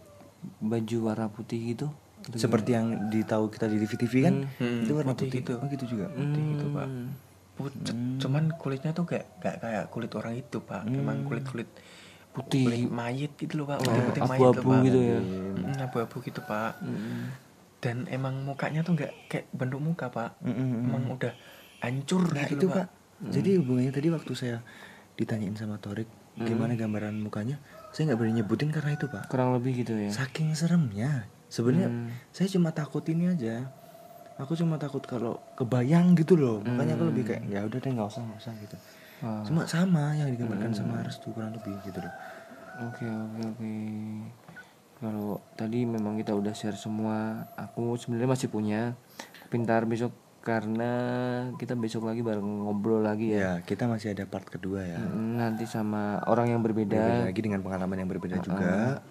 baju 0.59 0.97
warna 1.03 1.27
putih 1.27 1.73
gitu. 1.73 1.87
Seperti 2.31 2.73
yang 2.73 3.09
ditahu 3.09 3.49
kita 3.49 3.67
di 3.67 3.79
TV-TV 3.79 4.15
kan? 4.21 4.35
Hmm, 4.55 4.85
itu 4.85 4.93
warna 4.93 5.13
putih 5.13 5.29
putih. 5.29 5.41
gitu. 5.41 5.53
Oh 5.55 5.67
gitu 5.67 5.85
juga. 5.89 6.07
putih 6.11 6.43
gitu, 6.49 6.67
Pak. 6.71 6.87
Hmm. 6.87 7.09
pucet 7.55 7.97
cuman 8.23 8.55
kulitnya 8.55 8.95
tuh 8.95 9.03
gak 9.05 9.27
gak 9.39 9.59
kayak 9.59 9.91
kulit 9.91 10.15
orang 10.15 10.39
itu 10.39 10.63
pak 10.63 10.87
emang 10.87 11.27
kulit 11.27 11.43
kulit 11.43 11.67
Putih. 12.31 12.63
kulit 12.63 12.87
mayit 12.87 13.35
gitu 13.35 13.59
loh 13.59 13.67
pak 13.67 13.79
Oh, 13.79 13.83
putih 13.83 14.03
putih 14.05 14.23
mayit 14.23 14.39
loh 14.39 14.51
abu-abu 14.55 14.71
pak 14.71 14.81
gitu 14.87 14.99
ya. 15.03 15.19
Hmm, 15.19 15.75
abu-abu 15.83 16.17
gitu 16.23 16.41
pak 16.41 16.73
Hmm. 16.79 17.35
dan 17.79 18.07
emang 18.07 18.47
mukanya 18.47 18.83
tuh 18.83 18.95
nggak 18.95 19.11
kayak 19.27 19.51
bentuk 19.51 19.83
muka 19.83 20.07
pak 20.07 20.39
Mm, 20.39 20.51
mm, 20.51 20.55
mm. 20.55 20.87
emang 20.87 21.03
udah 21.13 21.35
hancur 21.81 22.23
Nah 22.25 22.43
gitu 22.43 22.55
itu 22.55 22.67
loh, 22.69 22.75
kak, 22.77 22.87
jadi 23.27 23.51
hubungannya 23.59 23.91
tadi 23.93 24.09
waktu 24.09 24.33
saya 24.35 24.57
ditanyain 25.15 25.55
sama 25.55 25.79
Torik 25.79 26.07
gimana 26.37 26.75
gambaran 26.75 27.19
mukanya, 27.19 27.59
saya 27.91 28.13
nggak 28.13 28.19
berani 28.19 28.35
nyebutin 28.43 28.71
karena 28.71 28.95
itu 28.95 29.07
pak. 29.09 29.27
Kurang 29.29 29.57
lebih 29.57 29.83
gitu 29.85 29.97
ya. 29.97 30.11
Saking 30.13 30.53
seremnya, 30.53 31.27
sebenarnya 31.49 31.89
Hmm. 31.89 32.11
saya 32.31 32.49
cuma 32.49 32.71
takut 32.71 33.03
ini 33.09 33.33
aja. 33.33 33.69
Aku 34.39 34.55
cuma 34.55 34.79
takut 34.79 35.03
kalau 35.03 35.43
kebayang 35.59 36.15
gitu 36.15 36.39
loh, 36.39 36.63
makanya 36.63 36.95
aku 36.95 37.11
lebih 37.11 37.27
kayak 37.27 37.43
ya 37.51 37.67
udah 37.67 37.79
deh 37.83 37.91
nggak 37.91 38.07
usah 38.07 38.23
nggak 38.23 38.39
usah 38.39 38.55
gitu. 38.63 38.77
Wah. 39.19 39.43
Cuma 39.43 39.67
sama 39.67 40.15
yang 40.15 40.31
digambarkan 40.31 40.71
sama 40.71 41.03
Restu 41.03 41.35
kurang 41.35 41.51
lebih 41.59 41.75
gitu 41.83 41.99
loh. 41.99 42.15
Oke 42.87 43.03
oke 43.03 43.41
oke. 43.51 43.73
Kalau 44.99 45.43
tadi 45.55 45.83
memang 45.83 46.19
kita 46.19 46.35
udah 46.35 46.55
share 46.55 46.79
semua, 46.79 47.47
aku 47.55 47.99
sebenarnya 47.99 48.31
masih 48.31 48.47
punya 48.51 48.95
pintar 49.51 49.87
besok 49.87 50.15
karena 50.39 50.93
kita 51.55 51.75
besok 51.75 52.09
lagi 52.09 52.23
bareng 52.23 52.65
ngobrol 52.65 53.03
lagi 53.03 53.35
ya. 53.35 53.39
Ya 53.39 53.53
kita 53.61 53.85
masih 53.85 54.17
ada 54.17 54.25
part 54.25 54.45
kedua 54.45 54.81
ya. 54.81 54.97
Mm, 54.97 55.37
Nanti 55.37 55.65
sama 55.69 56.23
orang 56.25 56.51
yang 56.51 56.61
Berbeda 56.65 56.97
berbeda. 56.97 57.27
lagi 57.29 57.41
dengan 57.43 57.61
pengalaman 57.61 57.97
yang 57.99 58.09
berbeda 58.09 58.37
juga. 58.41 59.03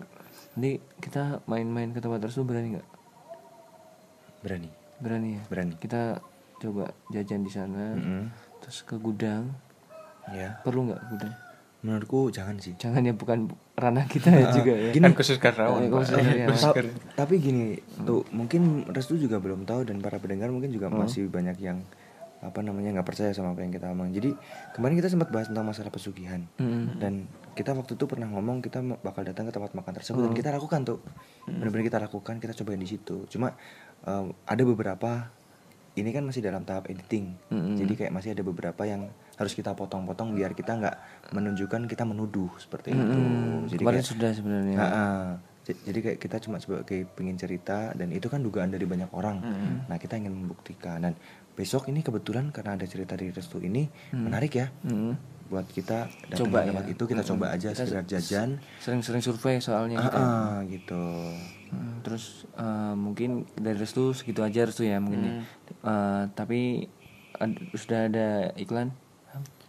Nanti 0.56 0.82
kita 0.98 1.46
main-main 1.46 1.94
ke 1.94 2.02
tempat 2.02 2.20
tersebut 2.20 2.46
berani 2.48 2.68
nggak? 2.76 2.88
Berani. 4.42 4.70
Berani 4.98 5.30
ya. 5.38 5.42
Berani. 5.46 5.74
Kita 5.78 6.18
coba 6.58 6.90
jajan 7.14 7.46
di 7.46 7.52
sana, 7.54 7.94
Mm-mm. 7.94 8.24
terus 8.60 8.82
ke 8.82 8.98
gudang. 8.98 9.54
Ya. 10.28 10.58
Perlu 10.66 10.90
nggak 10.90 11.02
gudang? 11.08 11.34
Menurutku 11.80 12.28
jangan 12.28 12.58
sih. 12.58 12.74
Jangan 12.74 13.02
ya 13.02 13.14
bukan 13.14 13.48
ranah 13.74 14.06
kita 14.06 14.30
ya 14.30 14.50
juga 14.52 14.74
ya. 14.74 14.90
Gini, 14.90 15.04
kan 15.04 15.14
khusus 15.14 15.38
karyawan 15.38 15.78
Eh, 15.80 15.88
Pak. 15.88 15.98
khusus 16.00 16.14
karyawan. 16.16 16.48
Khusus 16.50 16.64
Ta- 16.64 16.74
karyawan. 16.74 16.98
tapi 17.14 17.34
gini 17.38 17.64
tuh 18.00 18.26
mungkin 18.32 18.62
Restu 18.88 19.16
juga 19.16 19.38
belum 19.38 19.64
tahu 19.64 19.86
dan 19.86 19.98
para 19.98 20.18
pendengar 20.18 20.50
mungkin 20.50 20.70
juga 20.70 20.90
masih 20.90 21.28
banyak 21.28 21.58
yang 21.60 21.86
apa 22.38 22.62
namanya 22.62 22.94
nggak 22.94 23.08
percaya 23.08 23.30
sama 23.32 23.50
apa 23.52 23.62
yang 23.62 23.74
kita 23.74 23.90
omong 23.90 24.14
jadi 24.14 24.30
kemarin 24.72 24.94
kita 24.96 25.10
sempat 25.10 25.26
bahas 25.28 25.50
tentang 25.50 25.66
masalah 25.66 25.90
pesugihan 25.90 26.46
Mm-mm. 26.56 27.02
dan 27.02 27.26
kita 27.52 27.74
waktu 27.74 27.98
itu 27.98 28.06
pernah 28.06 28.30
ngomong 28.30 28.62
kita 28.62 28.78
bakal 29.00 29.26
datang 29.26 29.50
ke 29.50 29.52
tempat 29.52 29.74
makan 29.74 29.90
tersebut 29.92 30.22
dan 30.22 30.34
kita 30.36 30.50
lakukan 30.52 30.86
tuh 30.86 31.02
benar-benar 31.44 31.82
kita 31.84 31.98
lakukan 32.00 32.38
kita 32.38 32.54
cobain 32.54 32.78
di 32.78 32.86
situ 32.86 33.26
cuma 33.28 33.58
em, 34.04 34.38
ada 34.46 34.64
beberapa 34.64 35.34
ini 35.94 36.10
kan 36.12 36.22
masih 36.24 36.46
dalam 36.46 36.62
tahap 36.62 36.86
editing 36.88 37.34
Mm-mm. 37.50 37.74
jadi 37.76 37.94
kayak 37.98 38.14
masih 38.14 38.30
ada 38.32 38.46
beberapa 38.46 38.86
yang 38.86 39.10
harus 39.38 39.54
kita 39.54 39.72
potong-potong 39.72 40.34
biar 40.34 40.52
kita 40.52 40.74
nggak 40.74 40.96
menunjukkan 41.32 41.86
kita 41.86 42.04
menuduh 42.04 42.50
seperti 42.56 42.92
itu 42.92 43.00
Mm-mm. 43.00 43.66
jadi 43.68 43.80
Kemarin 43.80 43.98
kayak- 43.98 44.10
sudah 44.10 44.30
sebenarnya. 44.32 44.78
Ah. 44.80 45.30
J- 45.64 45.78
Jadi 45.84 46.00
kayak 46.02 46.18
kita 46.18 46.38
cuma 46.40 46.58
sebagai 46.58 47.04
pengen 47.10 47.36
cerita 47.36 47.92
dan 47.92 48.08
itu 48.10 48.26
kan 48.26 48.40
dugaan 48.40 48.68
dari 48.68 48.84
banyak 48.84 49.12
orang. 49.12 49.44
Nah 49.84 49.96
kita 49.96 50.16
ingin 50.16 50.32
membuktikan 50.34 51.02
dan 51.02 51.14
besok 51.54 51.88
ini 51.88 52.00
kebetulan 52.00 52.50
karena 52.50 52.74
ada 52.74 52.86
cerita 52.86 53.14
dari 53.14 53.30
Restu 53.30 53.60
ini 53.60 53.84
menarik 54.12 54.54
ya 54.54 54.72
Mm-mm. 54.82 55.14
buat 55.48 55.68
kita 55.68 56.08
datang 56.26 56.40
Coba 56.42 56.58
ke 56.58 56.62
ya. 56.62 56.68
tempat 56.72 56.86
itu 56.88 57.04
kita 57.06 57.24
coba 57.26 57.46
aja 57.52 57.70
Kita 57.70 57.84
sekedar 57.84 58.06
jajan. 58.06 58.50
Sering-sering 58.80 59.20
survei 59.20 59.60
soalnya 59.60 60.00
kita. 60.00 60.18
ah, 60.18 60.58
gitu. 60.66 61.04
Hmm, 61.68 62.00
terus 62.00 62.26
eh, 62.54 62.96
mungkin 62.96 63.30
dari 63.54 63.76
restu 63.76 64.12
segitu 64.12 64.42
aja 64.42 64.64
restu 64.64 64.82
ya 64.82 64.98
mungkin 64.98 65.20
ya. 65.22 65.34
Eh, 65.84 66.24
tapi 66.32 66.88
ad- 67.36 67.60
sudah 67.72 68.08
ada 68.08 68.28
iklan 68.56 68.96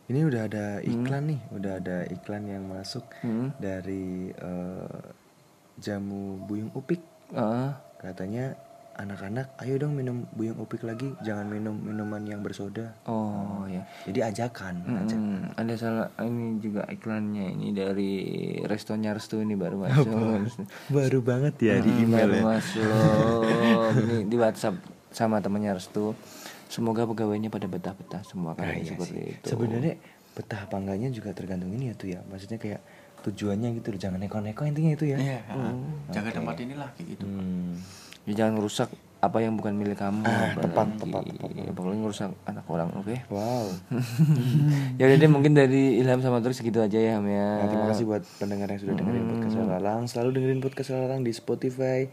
Ini 0.08 0.24
udah 0.24 0.42
ada 0.42 0.66
iklan 0.80 1.24
nih, 1.26 1.40
udah 1.52 1.72
ada 1.76 1.96
iklan 2.06 2.44
yang 2.44 2.64
masuk 2.64 3.04
Hmm. 3.20 3.52
dari 3.54 4.32
eh, 4.32 5.00
jamu 5.76 6.40
buyung 6.42 6.72
upik. 6.72 7.00
Eh, 7.30 7.70
Katanya 7.98 8.54
anak-anak, 8.94 9.58
ayo 9.58 9.74
dong 9.76 9.92
minum 9.92 10.26
buyung 10.32 10.54
upik 10.56 10.80
lagi, 10.80 11.12
jangan 11.20 11.46
minum 11.46 11.74
minuman 11.76 12.22
yang 12.22 12.40
bersoda. 12.40 12.94
oh 13.04 13.62
ya 13.66 13.82
Jadi 14.04 14.18
ajakan, 14.24 14.74
ajak. 14.96 15.14
Hmm, 15.14 15.38
ada 15.52 15.74
salah 15.74 16.08
ini 16.20 16.56
juga 16.56 16.82
iklannya 16.84 17.52
ini 17.52 17.68
dari 17.70 18.12
restonya 18.60 19.12
restu 19.12 19.38
ini 19.38 19.54
baru 19.54 19.76
masuk 19.78 20.08
Baru 20.88 21.20
banget 21.20 21.54
ya 21.60 21.74
di 21.78 21.90
Hmm, 21.90 22.02
email 22.02 22.26
baru 22.26 22.34
ya. 22.34 22.42
masuk 22.48 23.42
ini 24.02 24.16
di 24.24 24.36
WhatsApp 24.36 24.78
sama 25.10 25.38
temannya 25.38 25.74
restu 25.74 26.14
semoga 26.68 27.08
pegawainya 27.08 27.48
pada 27.48 27.66
betah-betah 27.66 28.22
semua 28.22 28.52
Nah, 28.54 28.62
kayak 28.62 28.76
iya 28.84 28.90
seperti 28.94 29.18
sih. 29.18 29.34
itu 29.40 29.46
Sebenarnya 29.48 29.94
betah 30.36 30.60
apa 30.68 30.76
enggaknya 30.78 31.08
juga 31.10 31.34
tergantung 31.34 31.72
ini 31.74 31.90
ya 31.90 31.94
tuh 31.98 32.08
ya. 32.14 32.20
Maksudnya 32.28 32.60
kayak 32.60 32.80
tujuannya 33.18 33.68
gitu 33.82 33.90
loh, 33.90 33.98
jangan 33.98 34.18
neko-neko 34.22 34.62
intinya 34.62 34.94
itu 34.94 35.04
ya. 35.10 35.18
Iya, 35.18 35.40
ah. 35.50 35.74
jaga 36.14 36.30
tempat 36.30 36.54
inilah 36.62 36.88
kayak 36.94 37.18
gitu 37.18 37.26
Hmm. 37.26 37.74
Ya, 38.28 38.44
jangan 38.44 38.60
rusak 38.60 38.92
apa 39.18 39.40
yang 39.42 39.56
bukan 39.58 39.74
milik 39.74 39.98
kamu. 39.98 40.20
Ah, 40.22 40.52
tepat, 40.54 40.86
tepat, 41.00 41.24
tepat. 41.26 41.50
Ya, 41.56 41.72
pokoknya 41.74 41.98
ngerusak 42.04 42.30
anak 42.46 42.62
orang, 42.70 42.92
oke? 42.94 43.16
Wow. 43.32 43.66
ya 45.00 45.04
udah 45.10 45.16
deh 45.18 45.30
mungkin 45.32 45.56
dari 45.56 45.98
Ilham 45.98 46.20
sama 46.22 46.38
Turis 46.38 46.60
segitu 46.60 46.78
aja 46.78 47.00
ya 47.00 47.18
Ham 47.18 47.26
ya. 47.26 47.64
Nah, 47.64 47.66
terima 47.66 47.86
kasih 47.90 48.04
buat 48.06 48.22
pendengar 48.38 48.70
yang 48.70 48.78
sudah 48.84 48.94
dengerin 48.94 49.24
podcast 49.26 49.56
Lalang. 49.58 50.02
Selalu 50.06 50.28
dengerin 50.38 50.60
podcast 50.62 50.88
Lalang 50.94 51.20
di 51.26 51.32
Spotify, 51.34 52.06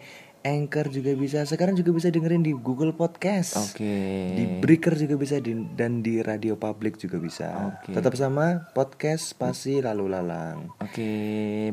Anchor 0.45 0.93
juga 0.93 1.17
bisa. 1.17 1.41
Sekarang 1.43 1.73
juga 1.73 1.89
bisa 1.89 2.07
dengerin 2.07 2.45
di 2.45 2.53
Google 2.53 2.93
Podcast. 2.93 3.57
Oke. 3.57 3.97
Di 4.31 4.61
Breaker 4.61 4.93
juga 4.93 5.17
bisa 5.17 5.41
di- 5.41 5.65
dan 5.73 5.99
di 5.99 6.21
Radio 6.21 6.53
Public 6.53 7.01
juga 7.01 7.17
bisa. 7.17 7.73
Oke. 7.73 7.91
Tetap 7.91 8.13
sama 8.13 8.69
podcast 8.71 9.33
Spasi 9.33 9.81
Lalu 9.81 10.05
Lalang. 10.05 10.69
Oke, 10.77 11.09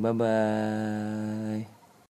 bye 0.00 0.16
bye. 0.16 1.81